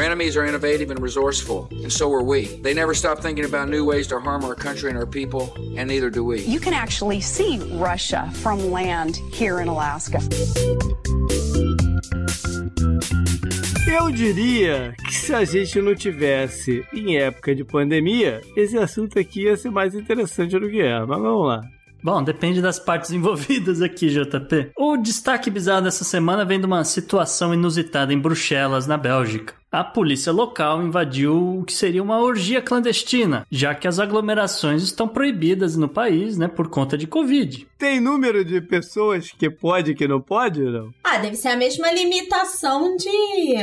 [0.00, 2.46] Our enemies are innovative and resourceful, and so are we.
[2.62, 5.86] They never stop thinking about new ways to harm our country and our people, and
[5.88, 6.40] neither do we.
[6.40, 10.20] You can actually see Russia from land here in Alaska.
[13.86, 19.42] Eu diria que se a gente não tivesse em época de pandemia, esse assunto aqui
[19.42, 20.98] ia ser mais interessante do que é.
[21.00, 21.60] Mas vamos lá.
[22.02, 24.72] Bom, depende das partes envolvidas aqui, JP.
[24.78, 29.59] O destaque bizarro dessa semana vem de uma situação inusitada em Bruxelas, na Bélgica.
[29.72, 35.06] A polícia local invadiu o que seria uma orgia clandestina, já que as aglomerações estão
[35.06, 37.68] proibidas no país, né, por conta de Covid.
[37.78, 40.92] Tem número de pessoas que pode e que não pode, não?
[41.04, 43.54] Ah, deve ser a mesma limitação de.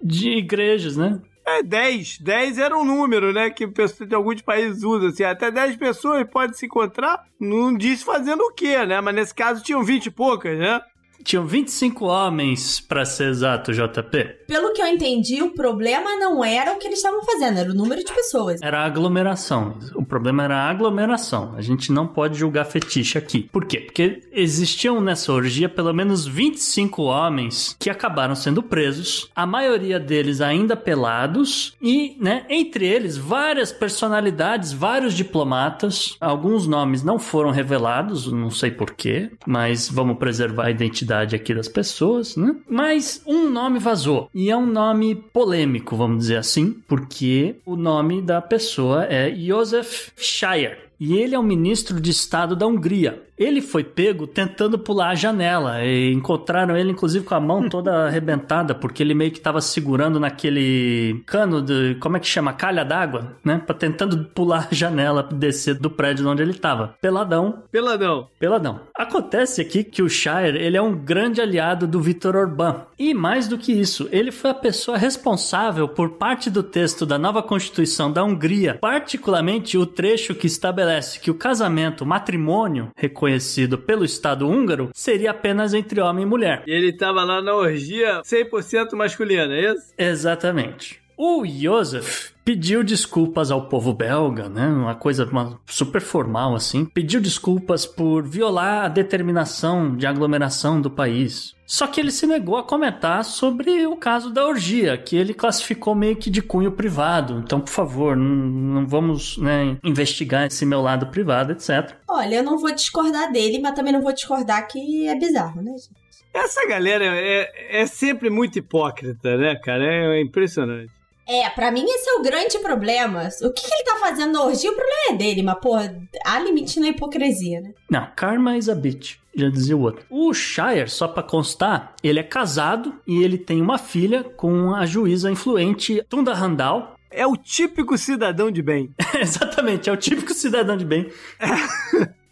[0.00, 1.20] De igrejas, né?
[1.44, 2.20] É 10.
[2.20, 3.50] 10 era um número, né?
[3.50, 5.08] Que de alguns países usam.
[5.08, 7.24] Assim, até 10 pessoas podem se encontrar.
[7.40, 9.00] Não disse fazendo o quê, né?
[9.00, 10.80] Mas nesse caso tinham 20 e poucas, né?
[11.24, 14.44] Tinham 25 homens, pra ser exato, JP.
[14.46, 17.74] Pelo que eu entendi, o problema não era o que eles estavam fazendo, era o
[17.74, 18.60] número de pessoas.
[18.60, 19.78] Era a aglomeração.
[19.94, 21.54] O problema era a aglomeração.
[21.56, 23.48] A gente não pode julgar fetiche aqui.
[23.50, 23.80] Por quê?
[23.80, 30.42] Porque existiam nessa orgia pelo menos 25 homens que acabaram sendo presos, a maioria deles
[30.42, 36.16] ainda pelados, e, né, entre eles, várias personalidades, vários diplomatas.
[36.20, 41.68] Alguns nomes não foram revelados, não sei porquê, mas vamos preservar a identidade aqui das
[41.68, 42.54] pessoas, né?
[42.68, 44.28] Mas um nome vazou.
[44.34, 50.12] E é um nome polêmico, vamos dizer assim, porque o nome da pessoa é Josef
[50.16, 50.84] Scheier.
[50.98, 53.22] E ele é o ministro de Estado da Hungria.
[53.36, 55.84] Ele foi pego tentando pular a janela.
[55.84, 60.20] E encontraram ele, inclusive, com a mão toda arrebentada, porque ele meio que estava segurando
[60.20, 61.96] naquele cano de.
[61.96, 62.52] Como é que chama?
[62.52, 63.60] Calha d'água, né?
[63.64, 66.94] Pra tentando pular a janela, descer do prédio onde ele estava.
[67.00, 67.64] Peladão.
[67.72, 68.28] Peladão.
[68.38, 68.80] Peladão.
[68.96, 72.82] Acontece aqui que o Shire ele é um grande aliado do Viktor Orbán.
[72.96, 77.18] E mais do que isso, ele foi a pessoa responsável por parte do texto da
[77.18, 83.78] nova Constituição da Hungria, particularmente o trecho que estabelece que o casamento, o matrimônio, reconhecido
[83.78, 86.62] pelo Estado húngaro, seria apenas entre homem e mulher.
[86.66, 89.92] E ele tava lá na orgia 100% masculina, é isso?
[89.96, 91.00] Exatamente.
[91.16, 94.66] O Josef pediu desculpas ao povo belga, né?
[94.68, 96.84] Uma coisa uma, super formal assim.
[96.84, 101.54] Pediu desculpas por violar a determinação de aglomeração do país.
[101.66, 105.94] Só que ele se negou a comentar sobre o caso da orgia, que ele classificou
[105.94, 107.42] meio que de cunho privado.
[107.42, 111.96] Então, por favor, não, não vamos né, investigar esse meu lado privado, etc.
[112.06, 115.72] Olha, eu não vou discordar dele, mas também não vou discordar que é bizarro, né,
[115.72, 116.04] gente?
[116.34, 119.84] Essa galera é, é sempre muito hipócrita, né, cara?
[119.84, 120.92] É impressionante.
[121.26, 123.28] É, pra mim esse é o grande problema.
[123.42, 126.38] O que, que ele tá fazendo na orgia, o problema é dele, mas, porra, há
[126.38, 127.72] limite na hipocrisia, né?
[127.90, 130.04] Não, karma is a bitch, já dizia o outro.
[130.10, 134.84] O Shire, só pra constar, ele é casado e ele tem uma filha com a
[134.86, 136.94] juíza influente Tunda Randall.
[137.10, 138.92] É o típico cidadão de bem.
[139.18, 141.10] Exatamente, é o típico cidadão de bem.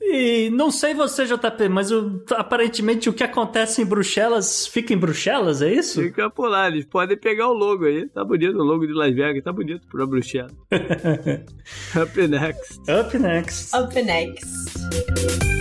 [0.00, 4.96] E não sei você, JP, mas o- aparentemente o que acontece em Bruxelas fica em
[4.98, 6.00] Bruxelas, é isso?
[6.02, 8.08] Fica por lá, eles podem pegar o logo aí.
[8.08, 10.52] Tá bonito o logo de Las Vegas, tá bonito pra Bruxelas.
[11.96, 12.80] Up next.
[12.90, 13.76] Up next.
[13.76, 15.59] Up next.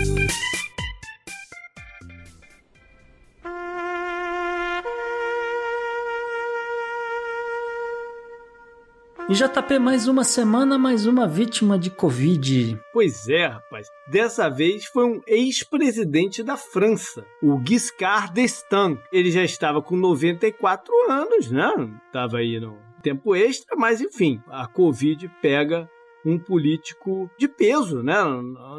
[9.30, 12.82] E JP, mais uma semana, mais uma vítima de Covid.
[12.92, 13.88] Pois é, rapaz.
[14.08, 18.98] Dessa vez foi um ex-presidente da França, o Giscard d'Estaing.
[19.12, 21.72] Ele já estava com 94 anos, né?
[22.12, 25.88] Tava aí no tempo extra, mas enfim, a Covid pega
[26.26, 28.16] um político de peso, né?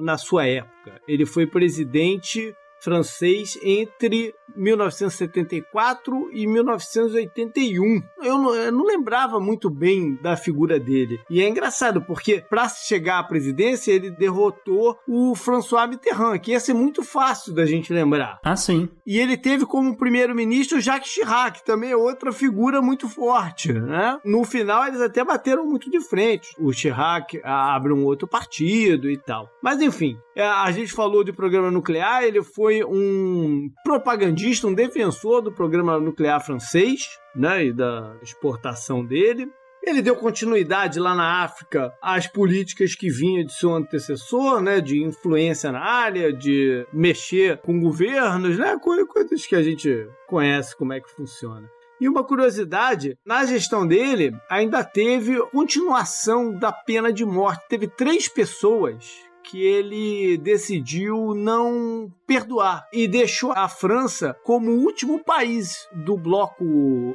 [0.02, 1.00] Na sua época.
[1.06, 8.02] Ele foi presidente francês entre 1974 e 1981.
[8.22, 11.20] Eu não, eu não lembrava muito bem da figura dele.
[11.28, 16.60] E é engraçado, porque para chegar à presidência, ele derrotou o François Mitterrand, que ia
[16.60, 18.38] ser muito fácil da gente lembrar.
[18.44, 18.88] Ah, sim.
[19.06, 24.18] E ele teve como primeiro-ministro Jacques Chirac, que também é outra figura muito forte, né?
[24.24, 26.54] No final, eles até bateram muito de frente.
[26.58, 29.50] O Chirac abre um outro partido e tal.
[29.62, 35.40] Mas enfim, é, a gente falou de programa nuclear, ele foi um propagandista, um defensor
[35.42, 37.02] do programa nuclear francês,
[37.34, 37.66] né?
[37.66, 39.48] E da exportação dele.
[39.82, 45.02] Ele deu continuidade lá na África às políticas que vinha de seu antecessor, né, de
[45.02, 50.92] influência na área, de mexer com governos, né, co- coisas que a gente conhece como
[50.92, 51.66] é que funciona.
[51.98, 57.66] E uma curiosidade, na gestão dele ainda teve continuação da pena de morte.
[57.68, 59.06] Teve três pessoas
[59.50, 66.64] que ele decidiu não perdoar e deixou a França como o último país do bloco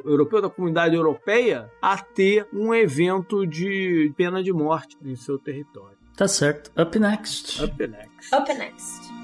[0.03, 5.97] europeu, da comunidade europeia, a ter um evento de pena de morte em seu território.
[6.17, 6.71] Tá certo.
[6.79, 7.63] Up next.
[7.63, 8.35] Up next.
[8.35, 9.15] Up next.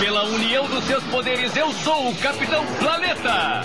[0.00, 3.62] Pela união dos seus poderes, eu sou o Capitão Planeta!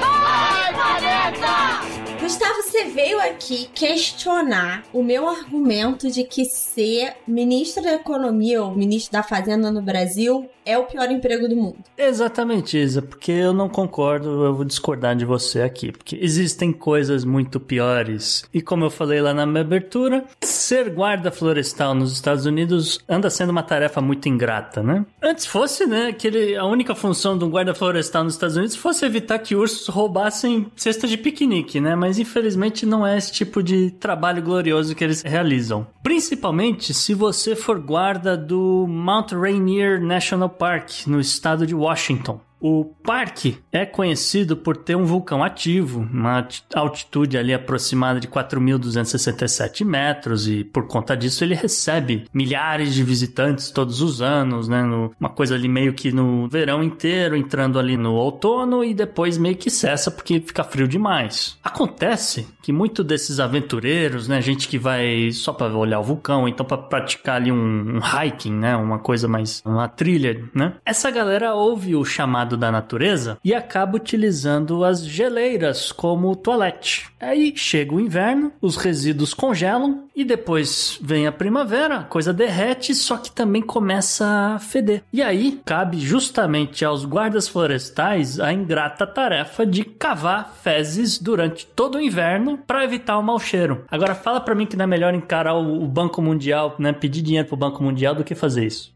[0.00, 2.07] Vai, planeta!
[2.20, 8.74] Gustavo, você veio aqui questionar o meu argumento de que ser ministro da Economia ou
[8.74, 11.78] ministro da Fazenda no Brasil é o pior emprego do mundo.
[11.96, 17.24] Exatamente, Isa, porque eu não concordo, eu vou discordar de você aqui, porque existem coisas
[17.24, 18.44] muito piores.
[18.52, 23.30] E como eu falei lá na minha abertura, ser guarda florestal nos Estados Unidos anda
[23.30, 25.06] sendo uma tarefa muito ingrata, né?
[25.22, 28.76] Antes fosse, né, que ele, a única função de um guarda florestal nos Estados Unidos
[28.76, 31.96] fosse evitar que ursos roubassem cestas de piquenique, né?
[31.96, 35.84] Mas infelizmente não é esse tipo de trabalho glorioso que eles realizam.
[36.00, 42.40] Principalmente se você for guarda do Mount Rainier National Park, no estado de Washington.
[42.60, 49.84] O parque é conhecido por ter um vulcão ativo, uma altitude ali aproximada de 4.267
[49.84, 54.82] metros e por conta disso ele recebe milhares de visitantes todos os anos, né?
[55.18, 59.56] Uma coisa ali meio que no verão inteiro, entrando ali no outono e depois meio
[59.56, 61.58] que cessa porque fica frio demais.
[61.62, 66.66] Acontece que muito desses aventureiros, né, gente que vai só para olhar o vulcão, então
[66.66, 70.74] para praticar ali um, um hiking, né, uma coisa mais uma trilha, né?
[70.84, 77.06] Essa galera ouve o chamado da natureza e acaba utilizando as geleiras como toalete.
[77.20, 82.94] Aí chega o inverno, os resíduos congelam e depois vem a primavera, a coisa derrete,
[82.94, 85.02] só que também começa a feder.
[85.12, 91.96] E aí cabe justamente aos guardas florestais a ingrata tarefa de cavar fezes durante todo
[91.96, 93.84] o inverno para evitar o mau cheiro.
[93.90, 97.48] Agora fala para mim que não é melhor encarar o Banco Mundial, né, pedir dinheiro
[97.48, 98.92] pro Banco Mundial do que fazer isso.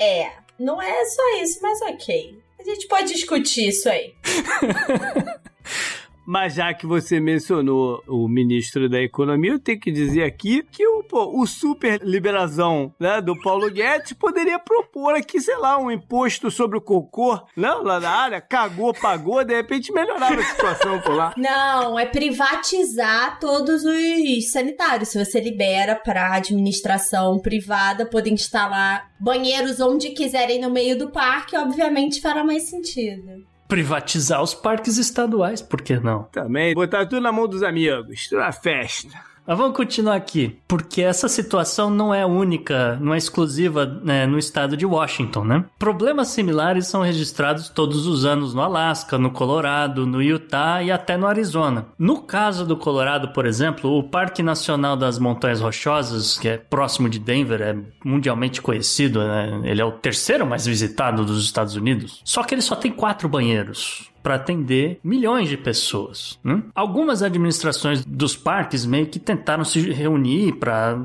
[0.00, 0.30] é,
[0.60, 2.38] não é só isso, mas ok.
[2.58, 4.14] A gente pode discutir isso aí.
[6.30, 10.86] Mas já que você mencionou o ministro da Economia, eu tenho que dizer aqui que
[10.86, 15.90] o, pô, o super liberação né, do Paulo Guedes poderia propor aqui, sei lá, um
[15.90, 21.00] imposto sobre o cocô, não, lá na área, cagou, pagou, de repente melhorava a situação
[21.00, 21.34] por lá.
[21.36, 25.08] Não, é privatizar todos os sanitários.
[25.08, 31.56] Se você libera para administração privada poder instalar banheiros onde quiserem no meio do parque,
[31.56, 36.24] obviamente fará mais sentido privatizar os parques estaduais, por que não?
[36.24, 39.29] Também, botar tudo na mão dos amigos, tudo na festa.
[39.46, 44.38] Mas vamos continuar aqui, porque essa situação não é única, não é exclusiva né, no
[44.38, 45.64] estado de Washington, né?
[45.78, 51.16] Problemas similares são registrados todos os anos no Alasca, no Colorado, no Utah e até
[51.16, 51.86] no Arizona.
[51.98, 57.08] No caso do Colorado, por exemplo, o Parque Nacional das Montanhas Rochosas, que é próximo
[57.08, 59.60] de Denver, é mundialmente conhecido, né?
[59.64, 62.20] ele é o terceiro mais visitado dos Estados Unidos.
[62.24, 66.38] Só que ele só tem quatro banheiros para atender milhões de pessoas.
[66.42, 66.62] Né?
[66.74, 70.98] Algumas administrações dos parques meio que tentaram se reunir para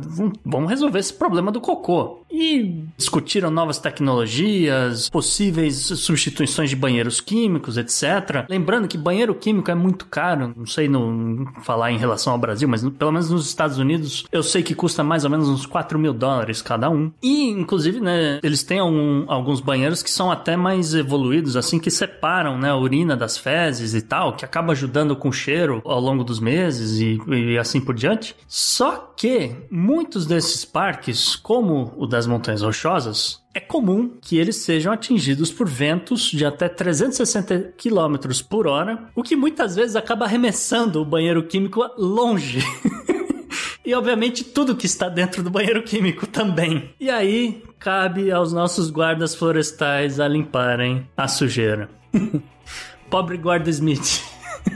[0.43, 7.77] vamos resolver esse problema do cocô e discutiram novas tecnologias, possíveis substituições de banheiros químicos,
[7.77, 8.45] etc.
[8.49, 12.67] Lembrando que banheiro químico é muito caro, não sei no, falar em relação ao Brasil,
[12.67, 15.97] mas pelo menos nos Estados Unidos eu sei que custa mais ou menos uns 4
[15.97, 17.11] mil dólares cada um.
[17.21, 21.91] E inclusive, né, eles têm um, alguns banheiros que são até mais evoluídos, assim que
[21.91, 25.81] separam, né, a urina urina das fezes e tal, que acaba ajudando com o cheiro
[25.85, 28.35] ao longo dos meses e, e assim por diante.
[28.47, 34.91] Só que muitos desses parques, como o das Montanhas Rochosas, é comum que eles sejam
[34.91, 41.01] atingidos por ventos de até 360 km por hora, o que muitas vezes acaba arremessando
[41.01, 42.59] o banheiro químico longe.
[43.85, 46.89] e obviamente tudo que está dentro do banheiro químico também.
[46.99, 51.89] E aí cabe aos nossos guardas florestais a limparem a sujeira.
[53.09, 54.21] Pobre guarda Smith.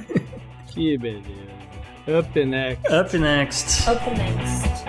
[0.68, 1.50] que beleza.
[2.08, 2.94] Up next.
[2.94, 3.90] Up next.
[3.90, 4.89] Up next.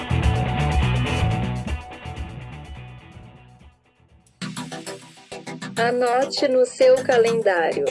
[5.81, 7.87] Anote no seu calendário.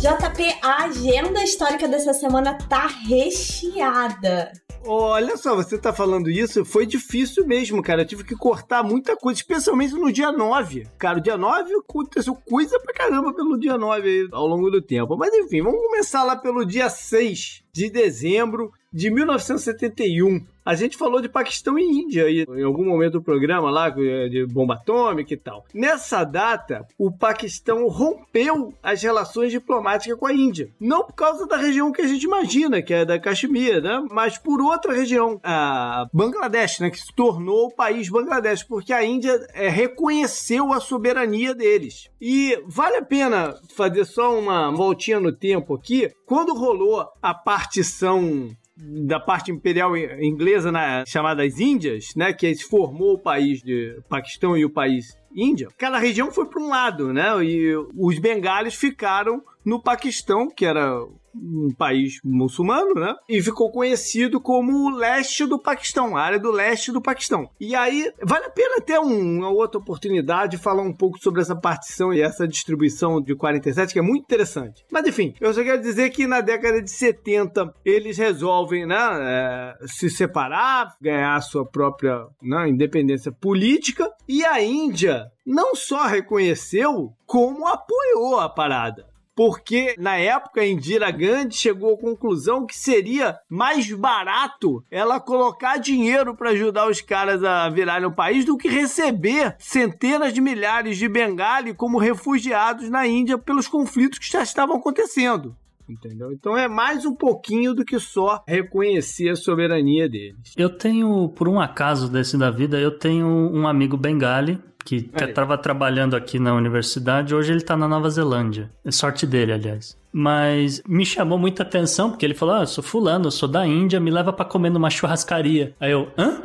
[0.00, 4.50] JP, a agenda histórica dessa semana tá recheada.
[4.84, 8.02] Olha só, você tá falando isso, foi difícil mesmo, cara.
[8.02, 10.86] Eu tive que cortar muita coisa, especialmente no dia 9.
[10.98, 14.80] Cara, o dia 9 aconteceu coisa pra caramba pelo dia 9 aí, ao longo do
[14.80, 15.16] tempo.
[15.16, 20.44] Mas enfim, vamos começar lá pelo dia 6 de dezembro de 1971.
[20.64, 24.44] A gente falou de Paquistão e Índia aí, em algum momento do programa lá, de
[24.46, 25.64] bomba atômica e tal.
[25.72, 30.70] Nessa data, o Paquistão rompeu as relações diplomáticas com a Índia.
[30.80, 34.06] Não por causa da região que a gente imagina, que é da Caxemira, né?
[34.10, 36.90] Mas por outra região, a Bangladesh, né?
[36.90, 42.08] Que se tornou o país Bangladesh, porque a Índia é, reconheceu a soberania deles.
[42.20, 46.10] E vale a pena fazer só uma voltinha no tempo aqui.
[46.26, 48.48] Quando rolou a partição
[48.80, 54.56] da parte imperial inglesa na chamadas Índias, né, que se formou o país de Paquistão
[54.56, 59.42] e o país Índia, aquela região foi para um lado, né, e os bengalis ficaram
[59.64, 61.04] no Paquistão, que era
[61.42, 63.14] um país muçulmano, né?
[63.28, 67.48] E ficou conhecido como o leste do Paquistão, a área do leste do Paquistão.
[67.60, 71.40] E aí, vale a pena ter um, uma outra oportunidade de falar um pouco sobre
[71.40, 74.84] essa partição e essa distribuição de 47, que é muito interessante.
[74.90, 79.86] Mas enfim, eu só quero dizer que na década de 70 eles resolvem né, é,
[79.86, 87.66] se separar, ganhar sua própria né, independência política, e a Índia não só reconheceu, como
[87.66, 89.06] apoiou a parada
[89.38, 96.34] porque na época Indira Gandhi chegou à conclusão que seria mais barato ela colocar dinheiro
[96.34, 101.08] para ajudar os caras a virarem o país do que receber centenas de milhares de
[101.08, 105.54] bengali como refugiados na Índia pelos conflitos que já estavam acontecendo.
[105.88, 106.32] Entendeu?
[106.32, 110.52] Então é mais um pouquinho do que só reconhecer a soberania deles.
[110.56, 115.58] Eu tenho, por um acaso desse da vida, eu tenho um amigo bengali que estava
[115.58, 118.70] trabalhando aqui na universidade, hoje ele está na Nova Zelândia.
[118.82, 119.94] É sorte dele, aliás.
[120.10, 123.66] Mas me chamou muita atenção, porque ele falou: Ah, eu sou fulano, eu sou da
[123.66, 125.74] Índia, me leva para comer numa churrascaria.
[125.78, 126.40] Aí eu, hã?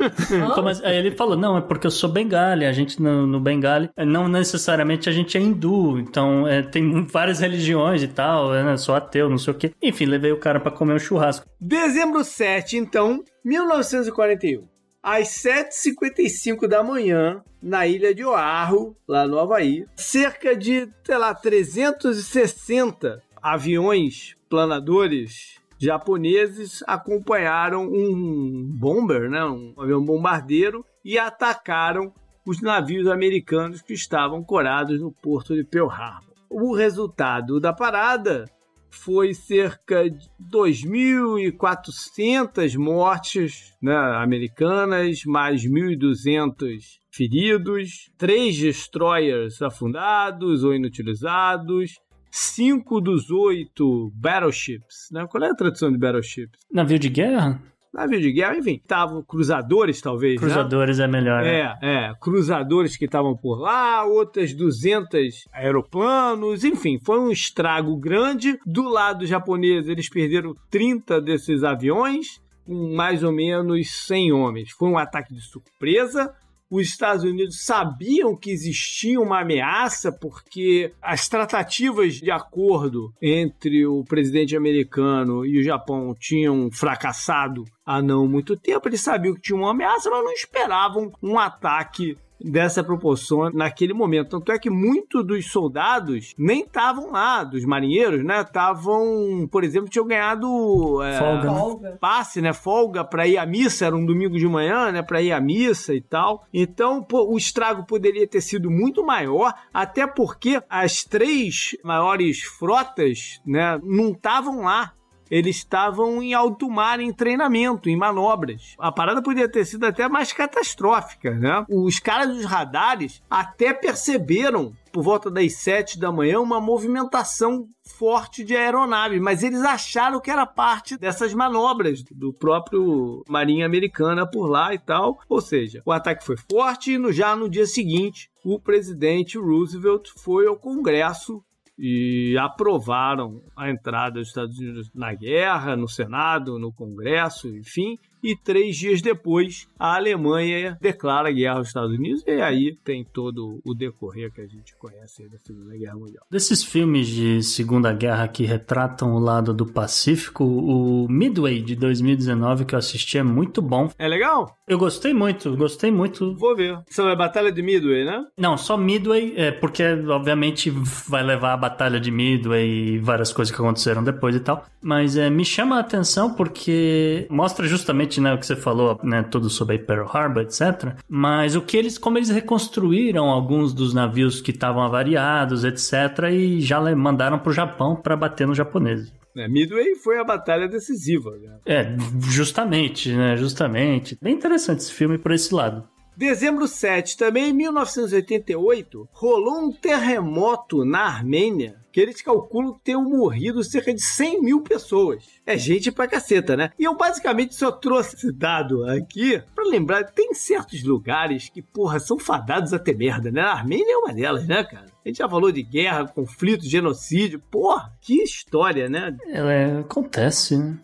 [0.68, 0.84] Assim?
[0.84, 4.28] Aí ele falou: Não, é porque eu sou bengali, a gente no, no bengali, não
[4.28, 8.76] necessariamente a gente é hindu, então é, tem várias religiões e tal, né?
[8.76, 9.72] sou ateu, não sei o quê.
[9.82, 11.46] Enfim, levei o cara para comer um churrasco.
[11.58, 14.73] Dezembro 7, então, 1941
[15.04, 19.84] às 7h55 da manhã, na ilha de Oahu, lá no Havaí.
[19.94, 30.82] Cerca de, sei lá, 360 aviões planadores japoneses acompanharam um bomber, né, um avião bombardeiro,
[31.04, 32.10] e atacaram
[32.46, 36.32] os navios americanos que estavam corados no porto de Pearl Harbor.
[36.48, 38.46] O resultado da parada
[38.94, 52.00] foi cerca de 2.400 mortes né, americanas, mais 1.200 feridos, três destroyers afundados ou inutilizados,
[52.30, 55.08] cinco dos oito battleships.
[55.12, 55.26] Né?
[55.28, 56.60] Qual é a tradução de battleships?
[56.72, 57.62] Navio de guerra?
[57.94, 60.34] Navio de guerra, enfim, estavam cruzadores, talvez.
[60.34, 60.40] Né?
[60.40, 61.04] Cruzadores né?
[61.04, 61.42] é melhor.
[61.42, 61.60] Né?
[61.60, 68.58] É, é, cruzadores que estavam por lá, outras 200 aeroplanos, enfim, foi um estrago grande.
[68.66, 74.70] Do lado japonês, eles perderam 30 desses aviões, com mais ou menos 100 homens.
[74.72, 76.34] Foi um ataque de surpresa
[76.74, 84.02] os Estados Unidos sabiam que existia uma ameaça porque as tratativas de acordo entre o
[84.02, 88.88] presidente americano e o Japão tinham fracassado há não muito tempo.
[88.88, 94.30] Eles sabiam que tinha uma ameaça, mas não esperavam um ataque dessa proporção naquele momento.
[94.30, 98.40] Tanto é que muitos dos soldados nem estavam lá, dos marinheiros, né?
[98.40, 101.98] Estavam, por exemplo, tinham ganhado é, folga.
[102.00, 102.52] passe, né?
[102.52, 105.02] Folga para ir à missa, era um domingo de manhã, né?
[105.02, 106.44] Para ir à missa e tal.
[106.52, 113.40] Então, pô, o estrago poderia ter sido muito maior, até porque as três maiores frotas,
[113.46, 114.92] né, não estavam lá
[115.30, 118.74] eles estavam em alto mar, em treinamento, em manobras.
[118.78, 121.64] A parada poderia ter sido até mais catastrófica, né?
[121.68, 127.66] Os caras dos radares até perceberam por volta das 7 da manhã, uma movimentação
[127.98, 134.24] forte de aeronave, mas eles acharam que era parte dessas manobras do próprio Marinha Americana
[134.24, 135.18] por lá e tal.
[135.28, 140.46] Ou seja, o ataque foi forte e já no dia seguinte, o presidente Roosevelt foi
[140.46, 141.42] ao Congresso
[141.78, 148.34] e aprovaram a entrada dos Estados Unidos na guerra, no Senado, no Congresso, enfim, e
[148.34, 153.74] três dias depois a Alemanha declara guerra aos Estados Unidos e aí tem todo o
[153.74, 156.24] decorrer que a gente conhece da Segunda Guerra Mundial.
[156.30, 162.64] Desses filmes de Segunda Guerra que retratam o lado do Pacífico, o Midway de 2019
[162.64, 163.90] que eu assisti é muito bom.
[163.98, 164.56] É legal?
[164.66, 166.34] Eu gostei muito, gostei muito.
[166.36, 166.78] Vou ver.
[166.88, 168.24] São a Batalha de Midway, né?
[168.38, 173.54] Não, só Midway, é porque obviamente vai levar a Batalha de Midway e várias coisas
[173.54, 174.64] que aconteceram depois e tal.
[174.82, 179.22] Mas é, me chama a atenção porque mostra justamente né, o que você falou, né,
[179.22, 180.94] tudo sobre Pearl Harbor, etc.
[181.08, 186.60] Mas o que eles, como eles reconstruíram alguns dos navios que estavam avariados, etc, e
[186.60, 189.12] já mandaram para o Japão para bater nos japoneses.
[189.36, 191.30] É, Midway foi a batalha decisiva.
[191.30, 191.58] Né?
[191.66, 193.36] É, justamente, né?
[193.36, 194.16] Justamente.
[194.22, 195.88] Bem interessante esse filme por esse lado.
[196.16, 203.04] Dezembro 7, também em 1988, rolou um terremoto na Armênia que eles calculam que tenham
[203.04, 205.24] morrido cerca de 100 mil pessoas.
[205.46, 206.72] É gente pra caceta, né?
[206.76, 212.00] E eu basicamente só trouxe esse dado aqui para lembrar, tem certos lugares que, porra,
[212.00, 213.42] são fadados a ter merda, né?
[213.42, 214.86] A Armênia é uma delas, né, cara?
[215.04, 217.40] A gente já falou de guerra, conflito, genocídio.
[217.48, 219.16] Porra, que história, né?
[219.28, 220.76] É, acontece, né?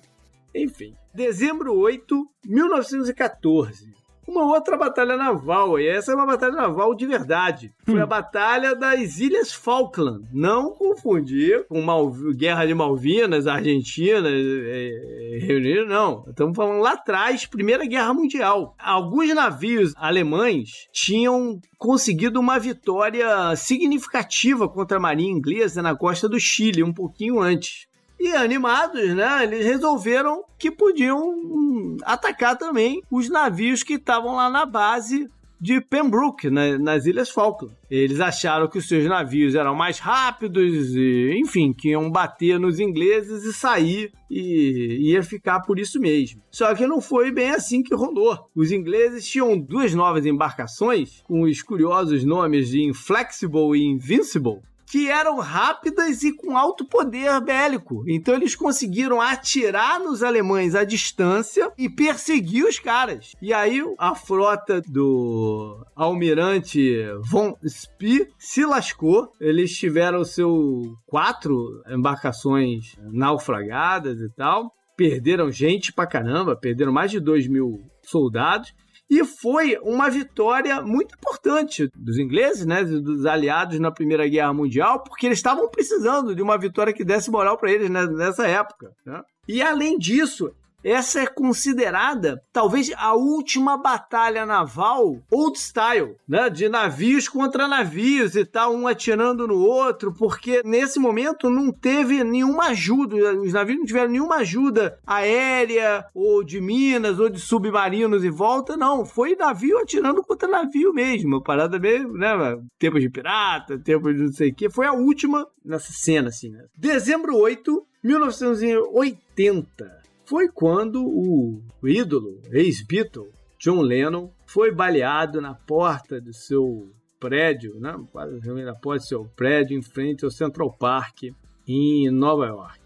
[0.54, 0.94] Enfim.
[1.12, 3.99] Dezembro 8, 1914
[4.30, 7.72] uma outra batalha naval, e essa é uma batalha naval de verdade.
[7.84, 10.24] Foi a Batalha das Ilhas Falkland.
[10.32, 12.10] Não confundir com Mal...
[12.34, 16.24] Guerra de Malvinas, Argentina, é, Reino Unido, não.
[16.28, 18.74] Estamos falando lá atrás, Primeira Guerra Mundial.
[18.78, 26.38] Alguns navios alemães tinham conseguido uma vitória significativa contra a marinha inglesa na costa do
[26.38, 27.89] Chile, um pouquinho antes.
[28.20, 34.50] E animados, né, eles resolveram que podiam hum, atacar também os navios que estavam lá
[34.50, 35.26] na base
[35.60, 37.74] de Pembroke, né, nas Ilhas Falkland.
[37.90, 42.78] Eles acharam que os seus navios eram mais rápidos, e, enfim, que iam bater nos
[42.78, 46.42] ingleses e sair e ia ficar por isso mesmo.
[46.50, 48.38] Só que não foi bem assim que rolou.
[48.54, 54.60] Os ingleses tinham duas novas embarcações com os curiosos nomes de Inflexible e Invincible,
[54.90, 58.02] que eram rápidas e com alto poder bélico.
[58.08, 63.32] Então eles conseguiram atirar nos alemães à distância e perseguir os caras.
[63.40, 69.30] E aí a frota do almirante von Spee se lascou.
[69.40, 74.74] Eles tiveram seu quatro embarcações naufragadas e tal.
[74.96, 78.74] Perderam gente pra caramba, perderam mais de 2 mil soldados.
[79.10, 85.02] E foi uma vitória muito importante dos ingleses, né, dos aliados na Primeira Guerra Mundial,
[85.02, 88.92] porque eles estavam precisando de uma vitória que desse moral para eles né, nessa época.
[89.04, 89.20] Né?
[89.48, 90.52] E além disso,
[90.82, 96.48] essa é considerada talvez a última batalha naval old style, né?
[96.50, 102.24] De navios contra navios e tal, um atirando no outro, porque nesse momento não teve
[102.24, 108.24] nenhuma ajuda, os navios não tiveram nenhuma ajuda aérea ou de minas ou de submarinos
[108.24, 109.04] em volta, não.
[109.04, 112.30] Foi navio atirando contra navio mesmo, parada meio, né?
[112.78, 114.70] Tempo de pirata, tempo de não sei o que.
[114.70, 116.64] Foi a última nessa cena, assim, né?
[116.76, 119.99] Dezembro 8, 1980
[120.30, 127.92] foi quando o ídolo, ex-Beatle, John Lennon, foi baleado na porta do seu prédio, né?
[128.12, 131.24] quase na porta do seu prédio, em frente ao Central Park,
[131.66, 132.80] em Nova York,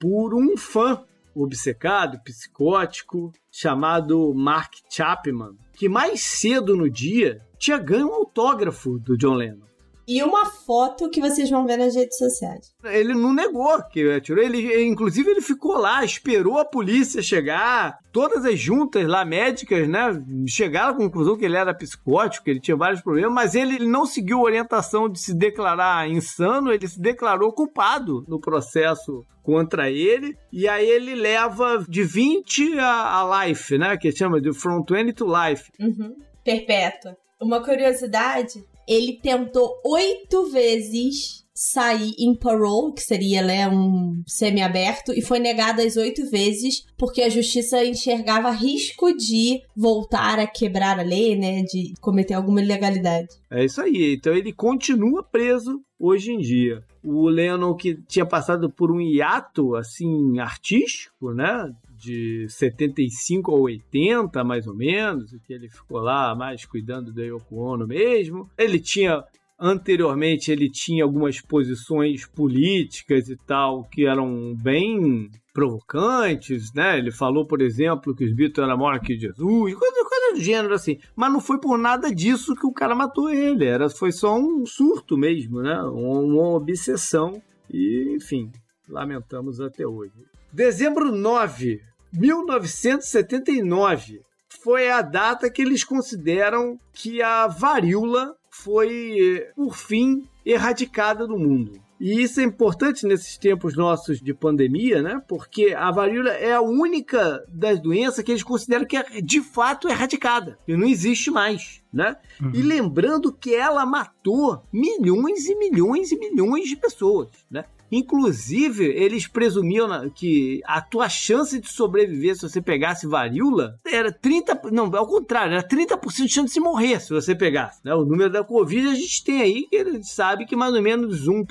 [0.00, 1.04] por um fã
[1.34, 9.18] obcecado, psicótico, chamado Mark Chapman, que mais cedo no dia tinha ganho um autógrafo do
[9.18, 9.69] John Lennon
[10.10, 12.74] e uma foto que vocês vão ver nas redes sociais.
[12.82, 14.42] Ele não negou que atirou.
[14.42, 17.96] Ele, inclusive, ele ficou lá, esperou a polícia chegar.
[18.10, 22.58] Todas as juntas lá médicas, né, chegaram à conclusão que ele era psicótico, que ele
[22.58, 27.00] tinha vários problemas, mas ele não seguiu a orientação de se declarar insano, ele se
[27.00, 33.78] declarou culpado no processo contra ele, e aí ele leva de 20 a, a life,
[33.78, 35.70] né, que chama de from 20 to life.
[35.78, 36.16] Uhum.
[36.42, 37.16] Perpétua.
[37.40, 45.20] Uma curiosidade ele tentou oito vezes sair em parole, que seria né, um semi-aberto, e
[45.20, 51.02] foi negado as oito vezes porque a justiça enxergava risco de voltar a quebrar a
[51.02, 53.28] lei, né, de cometer alguma ilegalidade.
[53.50, 54.14] É isso aí.
[54.14, 56.82] Então ele continua preso hoje em dia.
[57.04, 61.70] O Lennon que tinha passado por um hiato assim artístico, né,
[62.00, 67.56] de 75 a 80, mais ou menos, que ele ficou lá mais cuidando da Yoko
[67.56, 68.48] Ono mesmo.
[68.56, 69.22] Ele tinha
[69.60, 76.96] anteriormente ele tinha algumas posições políticas e tal que eram bem provocantes, né?
[76.96, 80.72] Ele falou, por exemplo, que os Beatles eram maior que Jesus, coisa, coisa do gênero
[80.72, 80.98] assim.
[81.14, 83.66] Mas não foi por nada disso que o cara matou ele.
[83.66, 85.78] Era, foi só um surto mesmo, né?
[85.82, 87.42] Uma, uma obsessão.
[87.68, 88.50] E, enfim,
[88.88, 90.12] lamentamos até hoje.
[90.52, 91.80] Dezembro 9
[92.12, 94.20] 1979
[94.62, 101.80] foi a data que eles consideram que a varíola foi, por fim, erradicada do mundo.
[102.00, 105.22] E isso é importante nesses tempos nossos de pandemia, né?
[105.28, 109.86] Porque a varíola é a única das doenças que eles consideram que é de fato
[109.86, 112.16] erradicada, que não existe mais, né?
[112.40, 112.52] Uhum.
[112.54, 117.66] E lembrando que ela matou milhões e milhões e milhões de pessoas, né?
[117.90, 124.70] Inclusive, eles presumiam que a tua chance de sobreviver se você pegasse varíola era 30%,
[124.70, 127.80] não, ao contrário, era 30% de chance de morrer se você pegasse.
[127.84, 127.94] Né?
[127.94, 130.82] O número da Covid a gente tem aí, que a gente sabe que mais ou
[130.82, 131.44] menos 1%,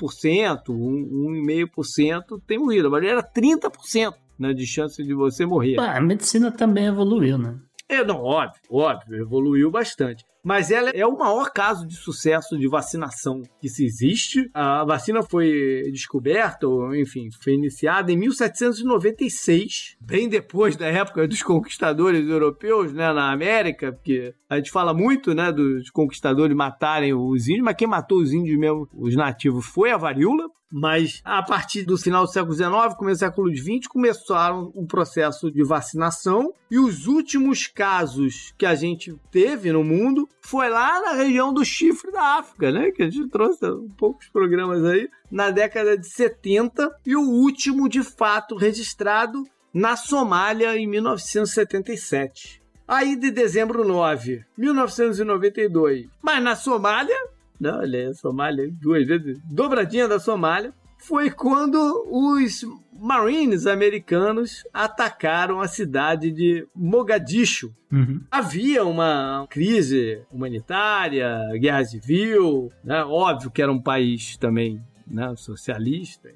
[0.68, 2.90] 1,5% tem morrido.
[2.90, 5.78] Mas era 30% né, de chance de você morrer.
[5.78, 7.58] a medicina também evoluiu, né?
[7.88, 12.68] É, não, óbvio, óbvio, evoluiu bastante mas ela é o maior caso de sucesso de
[12.68, 14.50] vacinação que se existe.
[14.54, 21.42] A vacina foi descoberta, ou enfim, foi iniciada em 1796, bem depois da época dos
[21.42, 27.48] conquistadores europeus, né, na América, porque a gente fala muito, né, dos conquistadores matarem os
[27.48, 30.48] índios, mas quem matou os índios mesmo, os nativos, foi a varíola.
[30.70, 35.50] Mas a partir do final do século XIX, começo do século XX, começaram o processo
[35.50, 41.12] de vacinação e os últimos casos que a gente teve no mundo foi lá na
[41.12, 42.92] região do chifre da África, né?
[42.92, 43.60] Que a gente trouxe
[43.96, 49.44] poucos programas aí, na década de 70 e o último de fato registrado
[49.74, 52.60] na Somália em 1977.
[52.86, 56.08] Aí de dezembro 9, 1992.
[56.20, 57.16] Mas na Somália,
[57.60, 61.76] não, olha, a Somália duas vezes, dobradinha da Somália, foi quando
[62.10, 67.74] os Marines americanos atacaram a cidade de Mogadishu.
[67.90, 68.22] Uhum.
[68.30, 73.02] Havia uma crise humanitária, guerra civil, né?
[73.04, 76.30] óbvio que era um país também né, socialista,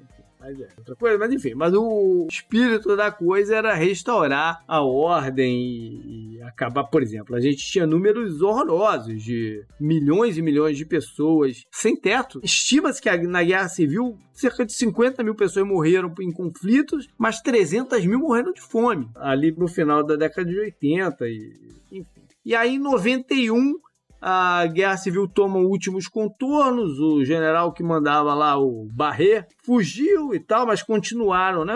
[0.53, 1.53] é outra coisa, mas enfim.
[1.55, 7.39] Mas o espírito da coisa era restaurar a ordem e, e acabar, por exemplo, a
[7.39, 12.39] gente tinha números horrorosos de milhões e milhões de pessoas sem teto.
[12.43, 18.05] Estima-se que na Guerra Civil cerca de 50 mil pessoas morreram em conflitos, mas 300
[18.05, 21.53] mil morreram de fome, ali no final da década de 80 e
[21.91, 22.21] enfim.
[22.45, 23.79] E aí em 91
[24.21, 30.39] a guerra civil toma últimos contornos, o general que mandava lá, o Barré, fugiu e
[30.39, 31.75] tal, mas continuaram né,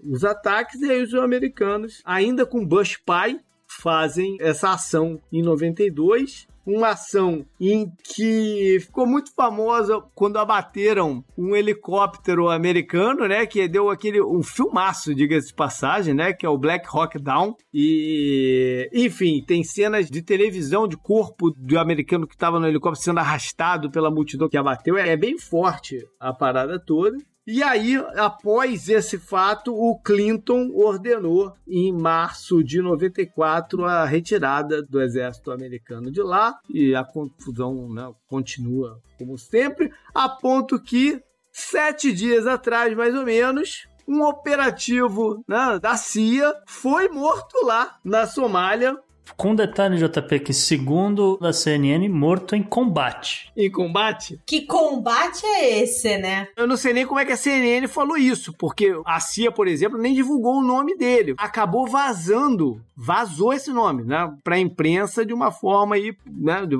[0.00, 6.46] os ataques, e aí os americanos, ainda com Bush pai, fazem essa ação em 92
[6.66, 13.46] uma ação em que ficou muito famosa quando abateram um helicóptero americano, né?
[13.46, 16.32] Que deu aquele um filmaço, diga-se de passagem, né?
[16.32, 17.54] Que é o Black Hawk Down.
[17.72, 23.20] E, enfim, tem cenas de televisão de corpo do americano que estava no helicóptero sendo
[23.20, 24.96] arrastado pela multidão que abateu.
[24.96, 27.16] É bem forte a parada toda.
[27.46, 35.02] E aí, após esse fato, o Clinton ordenou em março de 94 a retirada do
[35.02, 41.22] exército americano de lá e a confusão né, continua como sempre, a ponto que
[41.52, 48.26] sete dias atrás, mais ou menos, um operativo né, da CIA foi morto lá na
[48.26, 48.98] Somália
[49.36, 53.50] com detalhe, JP, que segundo a CNN, morto em combate.
[53.56, 54.40] Em combate?
[54.46, 56.48] Que combate é esse, né?
[56.56, 59.66] Eu não sei nem como é que a CNN falou isso, porque a CIA, por
[59.66, 61.34] exemplo, nem divulgou o nome dele.
[61.38, 64.32] Acabou vazando, vazou esse nome, né?
[64.42, 66.66] Pra imprensa de uma forma aí, né?
[66.66, 66.76] De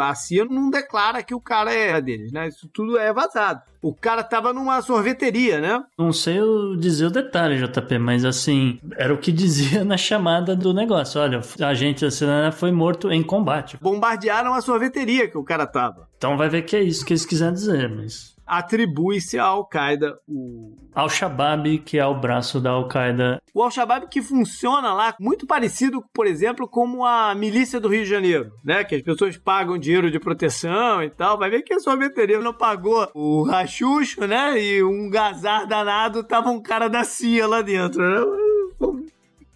[0.00, 2.48] a CIA não declara que o cara é deles, né?
[2.48, 3.62] Isso tudo é vazado.
[3.82, 5.82] O cara tava numa sorveteria, né?
[5.98, 6.38] Não sei
[6.78, 11.20] dizer o detalhe, JP, mas assim, era o que dizia na chamada do negócio.
[11.20, 13.76] Olha, a gente da foi morto em combate.
[13.80, 16.08] Bombardearam a sorveteria que o cara tava.
[16.16, 20.76] Então vai ver que é isso que eles quiserem dizer, mas atribui-se à Al-Qaeda o.
[20.94, 23.40] Al-Shabaab, que é o braço da Al-Qaeda.
[23.54, 28.10] O Al-Shabaab que funciona lá, muito parecido, por exemplo, como a milícia do Rio de
[28.10, 28.84] Janeiro, né?
[28.84, 31.38] Que as pessoas pagam dinheiro de proteção e tal.
[31.38, 34.62] Vai ver que a sorveteria não pagou o rachucho, né?
[34.62, 39.06] E um gazar danado, tava um cara da CIA lá dentro, né?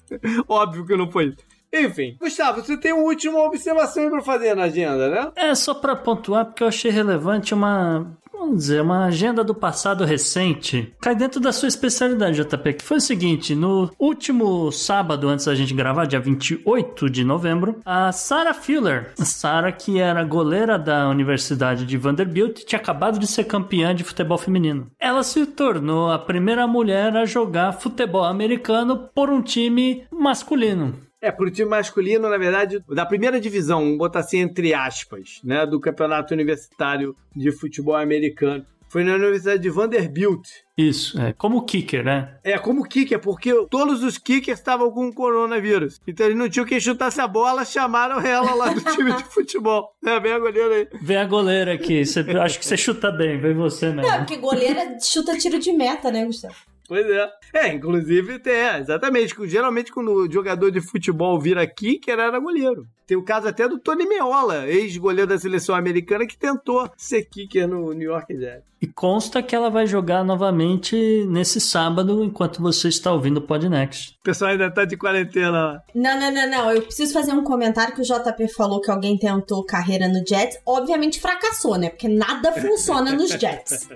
[0.49, 1.35] Óbvio que não foi.
[1.81, 5.33] Enfim, Gustavo, você tem uma última observação para fazer na agenda, né?
[5.37, 10.05] É, só para pontuar, porque eu achei relevante uma vamos dizer, uma agenda do passado
[10.05, 15.47] recente, cai dentro da sua especialidade, JP, que foi o seguinte, no último sábado, antes
[15.47, 21.09] da gente gravar, dia 28 de novembro, a Sarah Fuller, Sarah que era goleira da
[21.09, 24.91] Universidade de Vanderbilt, tinha acabado de ser campeã de futebol feminino.
[25.01, 31.06] Ela se tornou a primeira mulher a jogar futebol americano por um time masculino.
[31.27, 35.67] É, pro time masculino, na verdade, da primeira divisão, vamos botar assim entre aspas, né,
[35.67, 38.65] do campeonato universitário de futebol americano.
[38.89, 40.47] Foi na Universidade de Vanderbilt.
[40.79, 41.33] Isso, é.
[41.33, 42.39] Como kicker, né?
[42.45, 46.01] É, como kicker, porque todos os kickers estavam com coronavírus.
[46.07, 49.91] Então eles não tinham quem chutasse a bola, chamaram ela lá do time de futebol.
[50.07, 50.89] É, vem a goleira aí.
[51.03, 52.07] Vem a goleira aqui.
[52.07, 54.09] Você, acho que você chuta bem, vem você mesmo.
[54.09, 56.55] É, porque goleira chuta tiro de meta, né, Gustavo?
[56.89, 57.31] Pois é.
[57.53, 59.35] É, inclusive tem, é, exatamente.
[59.47, 62.87] Geralmente quando o jogador de futebol vira kicker, era goleiro.
[63.07, 67.69] Tem o caso até do Tony Meola, ex-goleiro da seleção americana, que tentou ser kicker
[67.69, 68.65] no New York Jets.
[68.83, 74.17] E consta que ela vai jogar novamente nesse sábado, enquanto você está ouvindo o Podnext.
[74.21, 75.83] O pessoal ainda tá de quarentena.
[75.95, 76.73] Não, não, não, não.
[76.73, 80.59] Eu preciso fazer um comentário que o JP falou que alguém tentou carreira no Jets.
[80.67, 81.91] Obviamente fracassou, né?
[81.91, 83.89] Porque nada funciona nos Jets.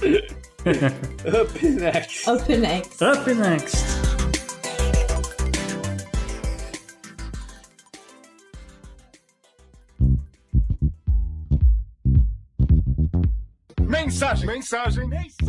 [0.68, 2.28] Up next.
[2.28, 3.00] Up next.
[3.00, 3.86] Up next.
[13.80, 15.48] Mensagem, mensagem, mensagem.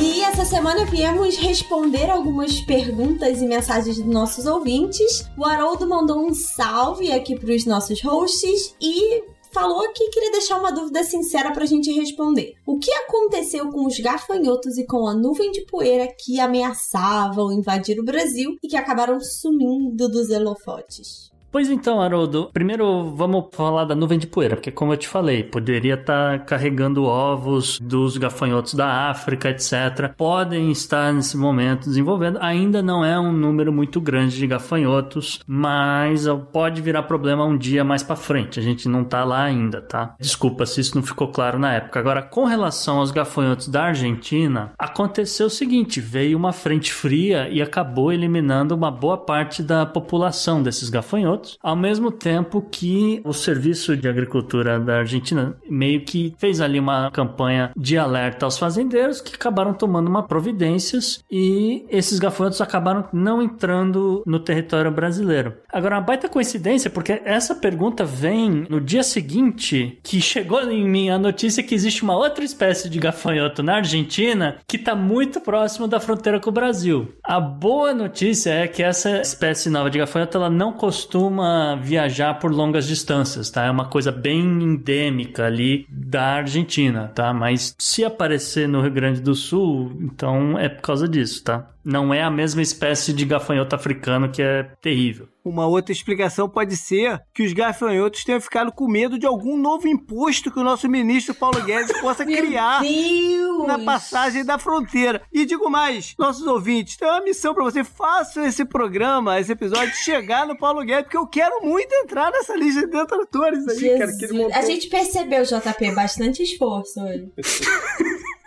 [0.00, 5.28] E essa semana viemos responder algumas perguntas e mensagens dos nossos ouvintes.
[5.36, 10.58] O Haroldo mandou um salve aqui para os nossos hosts e falou aqui queria deixar
[10.58, 12.54] uma dúvida sincera pra gente responder.
[12.66, 17.98] O que aconteceu com os gafanhotos e com a nuvem de poeira que ameaçavam invadir
[18.00, 21.33] o Brasil e que acabaram sumindo dos holofotes?
[21.54, 25.44] Pois então, Haroldo, primeiro vamos falar da nuvem de poeira, porque como eu te falei,
[25.44, 30.12] poderia estar tá carregando ovos dos gafanhotos da África, etc.
[30.16, 32.40] Podem estar nesse momento desenvolvendo.
[32.40, 37.84] Ainda não é um número muito grande de gafanhotos, mas pode virar problema um dia
[37.84, 38.58] mais para frente.
[38.58, 40.16] A gente não tá lá ainda, tá?
[40.18, 42.00] Desculpa se isso não ficou claro na época.
[42.00, 47.62] Agora, com relação aos gafanhotos da Argentina, aconteceu o seguinte: veio uma frente fria e
[47.62, 53.96] acabou eliminando uma boa parte da população desses gafanhotos ao mesmo tempo que o Serviço
[53.96, 59.34] de Agricultura da Argentina meio que fez ali uma campanha de alerta aos fazendeiros que
[59.34, 65.54] acabaram tomando uma providências e esses gafanhotos acabaram não entrando no território brasileiro.
[65.72, 71.10] Agora, uma baita coincidência, porque essa pergunta vem no dia seguinte que chegou em mim
[71.10, 75.86] a notícia que existe uma outra espécie de gafanhoto na Argentina que está muito próximo
[75.86, 77.12] da fronteira com o Brasil.
[77.22, 82.34] A boa notícia é que essa espécie nova de gafanhoto ela não costuma costuma viajar
[82.34, 83.64] por longas distâncias, tá?
[83.64, 87.34] É uma coisa bem endêmica ali da Argentina, tá?
[87.34, 91.68] Mas se aparecer no Rio Grande do Sul, então é por causa disso, tá?
[91.84, 95.28] Não é a mesma espécie de gafanhoto africano que é terrível.
[95.44, 99.86] Uma outra explicação pode ser que os gafanhotos tenham ficado com medo de algum novo
[99.86, 103.66] imposto que o nosso ministro Paulo Guedes possa criar Deus.
[103.66, 105.20] na passagem da fronteira.
[105.30, 107.84] E digo mais, nossos ouvintes, tem uma missão para você.
[107.84, 112.56] Façam esse programa, esse episódio, chegar no Paulo Guedes, porque eu quero muito entrar nessa
[112.56, 113.98] lista de detratores aí, Jesus.
[113.98, 114.16] cara.
[114.16, 114.58] Que ele montou.
[114.58, 117.30] A gente percebeu, JP, bastante esforço hoje.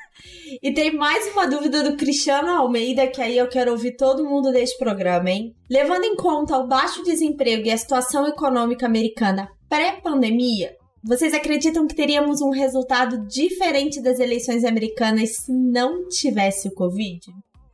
[0.62, 4.52] E tem mais uma dúvida do Cristiano Almeida, que aí eu quero ouvir todo mundo
[4.52, 5.54] desse programa, hein?
[5.70, 11.96] Levando em conta o baixo desemprego e a situação econômica americana pré-pandemia, vocês acreditam que
[11.96, 17.20] teríamos um resultado diferente das eleições americanas se não tivesse o Covid?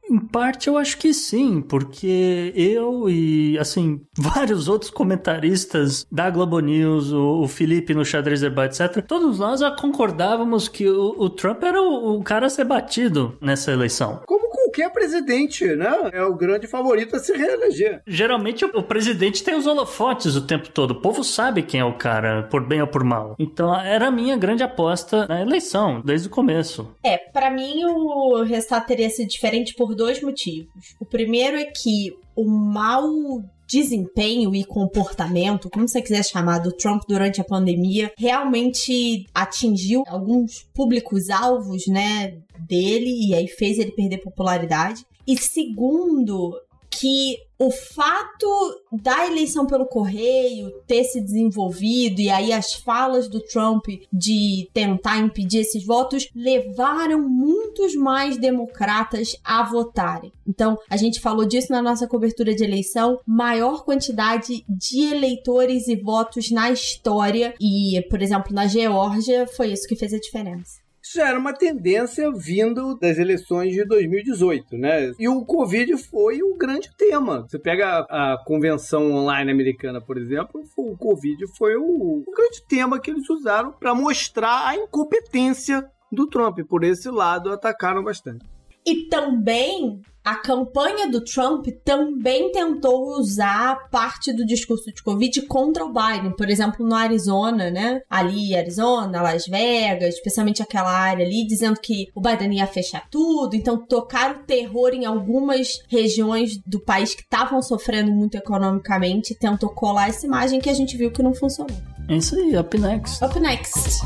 [0.09, 6.59] Em parte eu acho que sim, porque eu e, assim, vários outros comentaristas da Globo
[6.59, 11.29] News, o, o Felipe no Xadrez Debate, etc., todos nós já concordávamos que o, o
[11.29, 14.21] Trump era o, o, cara a ser batido nessa eleição.
[14.25, 15.91] Como qualquer presidente, né?
[16.11, 18.01] É o grande favorito a se reeleger.
[18.07, 20.91] Geralmente o, o presidente tem os holofotes o tempo todo.
[20.91, 23.35] O povo sabe quem é o cara, por bem ou por mal.
[23.37, 26.95] Então era a minha grande aposta na eleição, desde o começo.
[27.03, 30.95] É, para mim o resultado teria sido diferente por dois motivos.
[30.99, 37.03] O primeiro é que o mau desempenho e comportamento, como você quiser chamar, do Trump
[37.07, 45.03] durante a pandemia, realmente atingiu alguns públicos-alvos, né, dele, e aí fez ele perder popularidade.
[45.25, 46.53] E segundo,
[46.99, 53.39] que o fato da eleição pelo correio ter se desenvolvido e aí as falas do
[53.39, 60.31] Trump de tentar impedir esses votos levaram muitos mais democratas a votarem.
[60.45, 65.95] Então, a gente falou disso na nossa cobertura de eleição, maior quantidade de eleitores e
[65.95, 70.82] votos na história e, por exemplo, na Geórgia foi isso que fez a diferença.
[71.03, 75.11] Isso já era uma tendência vindo das eleições de 2018, né?
[75.19, 77.41] E o Covid foi o grande tema.
[77.41, 83.01] Você pega a, convenção online americana, por exemplo, o Covid foi o, o grande tema
[83.01, 86.59] que eles usaram para mostrar a incompetência do Trump.
[86.69, 88.45] Por esse lado, atacaram bastante.
[88.85, 95.83] E também a campanha do Trump também tentou usar parte do discurso de Covid contra
[95.83, 98.01] o Biden, por exemplo, no Arizona, né?
[98.09, 103.55] Ali, Arizona, Las Vegas, especialmente aquela área ali, dizendo que o Biden ia fechar tudo.
[103.55, 109.35] Então, tocaram terror em algumas regiões do país que estavam sofrendo muito economicamente.
[109.35, 111.75] Tentou colar essa imagem que a gente viu que não funcionou.
[112.07, 113.23] É isso aí, up next.
[113.23, 114.01] Up next.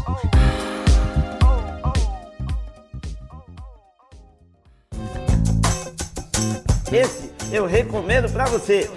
[6.92, 8.90] Esse eu recomendo para você.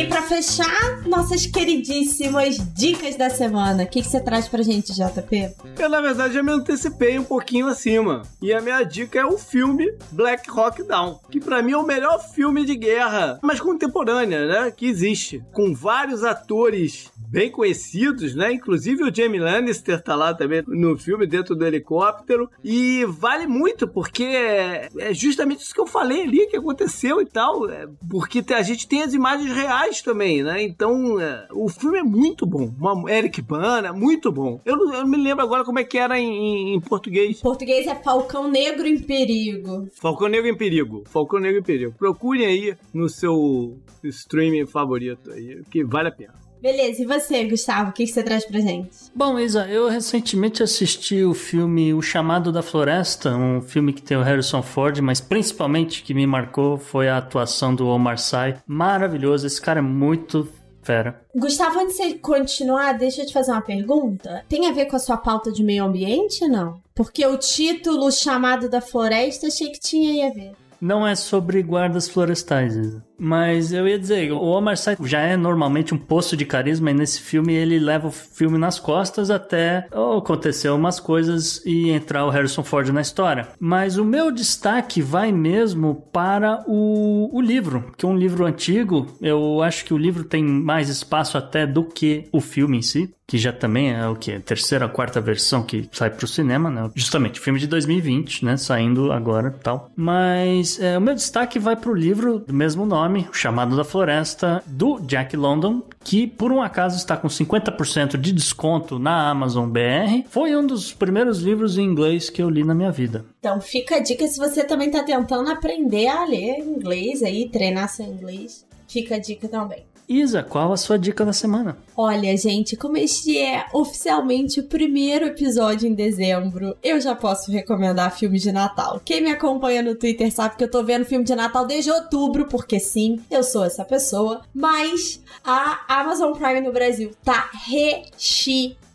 [0.00, 3.82] E para fechar, nossas queridíssimas dicas da semana.
[3.82, 5.52] O que, que você traz pra gente, JP?
[5.78, 8.22] Eu, na verdade, já me antecipei um pouquinho acima.
[8.40, 11.84] E a minha dica é o filme Black Hawk Down, que para mim é o
[11.84, 14.70] melhor filme de guerra, mas contemporânea, né?
[14.70, 15.44] Que existe.
[15.52, 18.54] Com vários atores bem conhecidos, né?
[18.54, 22.50] Inclusive o Jamie Lannister tá lá também no filme, dentro do helicóptero.
[22.64, 27.68] E vale muito, porque é justamente isso que eu falei ali, que aconteceu e tal.
[27.68, 30.62] É, porque a gente tem as imagens reais também, né?
[30.62, 32.70] Então, é, o filme é muito bom.
[32.78, 34.60] Uma, Eric Bana, muito bom.
[34.64, 37.40] Eu não, eu me lembro agora como é que era em, em português.
[37.40, 39.88] Português é Falcão Negro em Perigo.
[39.92, 41.02] Falcão Negro em Perigo.
[41.06, 41.94] Falcão Negro em Perigo.
[41.98, 46.49] Procurem aí no seu streaming favorito aí, que vale a pena.
[46.60, 47.90] Beleza, e você, Gustavo?
[47.90, 48.90] O que, que você traz pra gente?
[49.14, 54.16] Bom, Isa, eu recentemente assisti o filme O Chamado da Floresta, um filme que tem
[54.16, 58.56] o Harrison Ford, mas principalmente que me marcou foi a atuação do Omar Sy.
[58.66, 60.46] Maravilhoso, esse cara é muito
[60.82, 61.22] fera.
[61.34, 64.44] Gustavo, antes de você continuar, deixa eu te fazer uma pergunta.
[64.48, 66.80] Tem a ver com a sua pauta de meio ambiente, não?
[66.94, 70.52] Porque o título Chamado da Floresta achei que tinha a ver.
[70.80, 73.09] Não é sobre guardas florestais, Isa.
[73.20, 76.94] Mas eu ia dizer, o Omar Sy já é normalmente um poço de carisma e
[76.94, 82.24] nesse filme ele leva o filme nas costas até oh, acontecer umas coisas e entrar
[82.24, 83.48] o Harrison Ford na história.
[83.60, 89.06] Mas o meu destaque vai mesmo para o, o livro, que é um livro antigo.
[89.20, 93.12] Eu acho que o livro tem mais espaço até do que o filme em si
[93.30, 96.90] que já também é o que terceira, quarta versão que sai pro cinema, né?
[96.96, 98.56] Justamente, filme de 2020, né?
[98.56, 99.88] Saindo agora, tal.
[99.94, 104.62] Mas é, o meu destaque vai pro livro do mesmo nome, O Chamado da Floresta,
[104.66, 110.24] do Jack London, que por um acaso está com 50% de desconto na Amazon BR.
[110.28, 113.24] Foi um dos primeiros livros em inglês que eu li na minha vida.
[113.40, 117.88] Então fica a dica se você também tá tentando aprender a ler inglês aí, treinar
[117.88, 118.64] seu inglês.
[118.86, 119.84] Fica a dica também.
[120.10, 121.78] Isa, qual a sua dica da semana?
[121.96, 128.18] Olha, gente, como este é oficialmente o primeiro episódio em dezembro, eu já posso recomendar
[128.18, 129.00] filmes de Natal.
[129.04, 132.48] Quem me acompanha no Twitter sabe que eu tô vendo filme de Natal desde outubro,
[132.48, 134.40] porque sim, eu sou essa pessoa.
[134.52, 138.89] Mas a Amazon Prime no Brasil tá recheada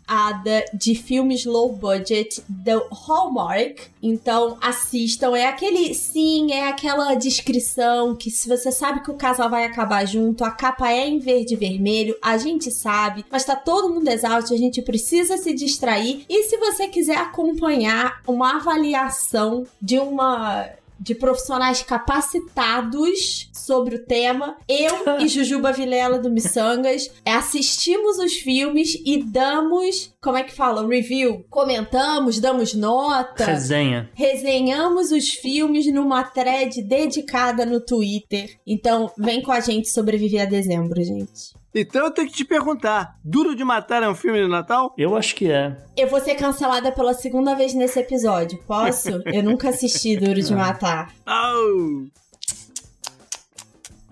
[0.72, 3.80] de filmes low budget do Hallmark.
[4.02, 5.36] Então assistam.
[5.36, 5.94] É aquele.
[5.94, 10.50] Sim, é aquela descrição que se você sabe que o casal vai acabar junto, a
[10.50, 14.56] capa é em verde e vermelho, a gente sabe, mas tá todo mundo exausto, a
[14.56, 16.24] gente precisa se distrair.
[16.28, 24.56] E se você quiser acompanhar uma avaliação de uma de profissionais capacitados sobre o tema.
[24.68, 30.86] Eu e Jujuba Vilela do Missangas assistimos os filmes e damos, como é que fala?
[30.86, 31.44] Review.
[31.50, 33.44] Comentamos, damos nota.
[33.44, 34.10] Resenha.
[34.14, 38.58] Resenhamos os filmes numa thread dedicada no Twitter.
[38.66, 41.54] Então, vem com a gente sobreviver a dezembro, gente.
[41.78, 44.94] Então eu tenho que te perguntar: Duro de Matar é um filme de Natal?
[44.96, 45.76] Eu acho que é.
[45.94, 48.58] Eu vou ser cancelada pela segunda vez nesse episódio.
[48.66, 49.20] Posso?
[49.30, 51.12] eu nunca assisti Duro de Matar.
[51.28, 52.06] Oh!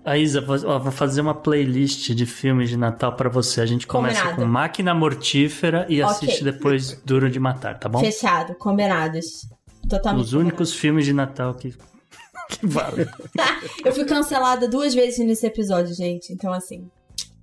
[0.05, 3.61] A Isa, vou, ó, vou fazer uma playlist de filmes de Natal pra você.
[3.61, 4.41] A gente começa Combinado.
[4.43, 6.13] com Máquina Mortífera e Ok.
[6.13, 7.99] assiste depois Duro de Matar, tá bom?
[7.99, 9.49] Fechado, combinados.
[9.89, 10.23] Totalmente.
[10.23, 11.73] Os únicos filmes de Natal que,
[12.49, 13.07] que valem.
[13.83, 16.31] eu fui cancelada duas vezes nesse episódio, gente.
[16.31, 16.87] Então, assim,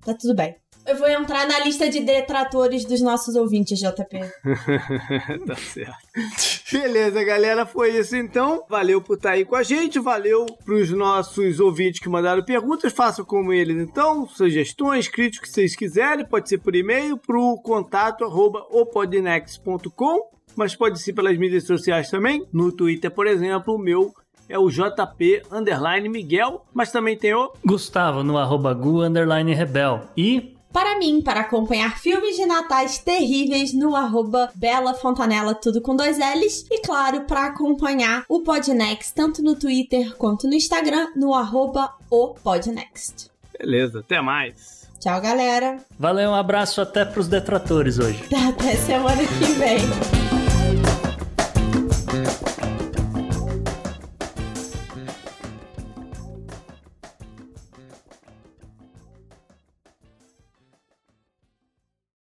[0.05, 0.57] tá tudo bem.
[0.85, 4.19] Eu vou entrar na lista de detratores dos nossos ouvintes, JP.
[5.47, 6.73] tá certo.
[6.73, 8.65] Beleza, galera, foi isso então.
[8.69, 12.93] Valeu por estar aí com a gente, valeu pros nossos ouvintes que mandaram perguntas.
[12.93, 18.25] Façam como eles então, sugestões, críticas que vocês quiserem, pode ser por e-mail pro contato
[18.25, 22.45] arroba opodnext.com, mas pode ser pelas mídias sociais também.
[22.53, 24.13] No Twitter, por exemplo, o meu
[24.53, 30.03] é o JP underline Miguel, mas também tem o Gustavo no arroba gu underline rebel.
[30.15, 35.97] E Para mim, para acompanhar filmes de natais terríveis no arroba Bela Fontanella, tudo com
[35.97, 36.67] dois L's.
[36.71, 42.35] E claro, para acompanhar o Podnext, tanto no Twitter quanto no Instagram, no arroba o
[42.43, 43.31] Podnext.
[43.59, 44.83] Beleza, até mais.
[45.01, 45.79] Tchau, galera.
[45.99, 48.23] valeu, um abraço até pros detratores hoje.
[48.49, 50.42] Até semana que vem.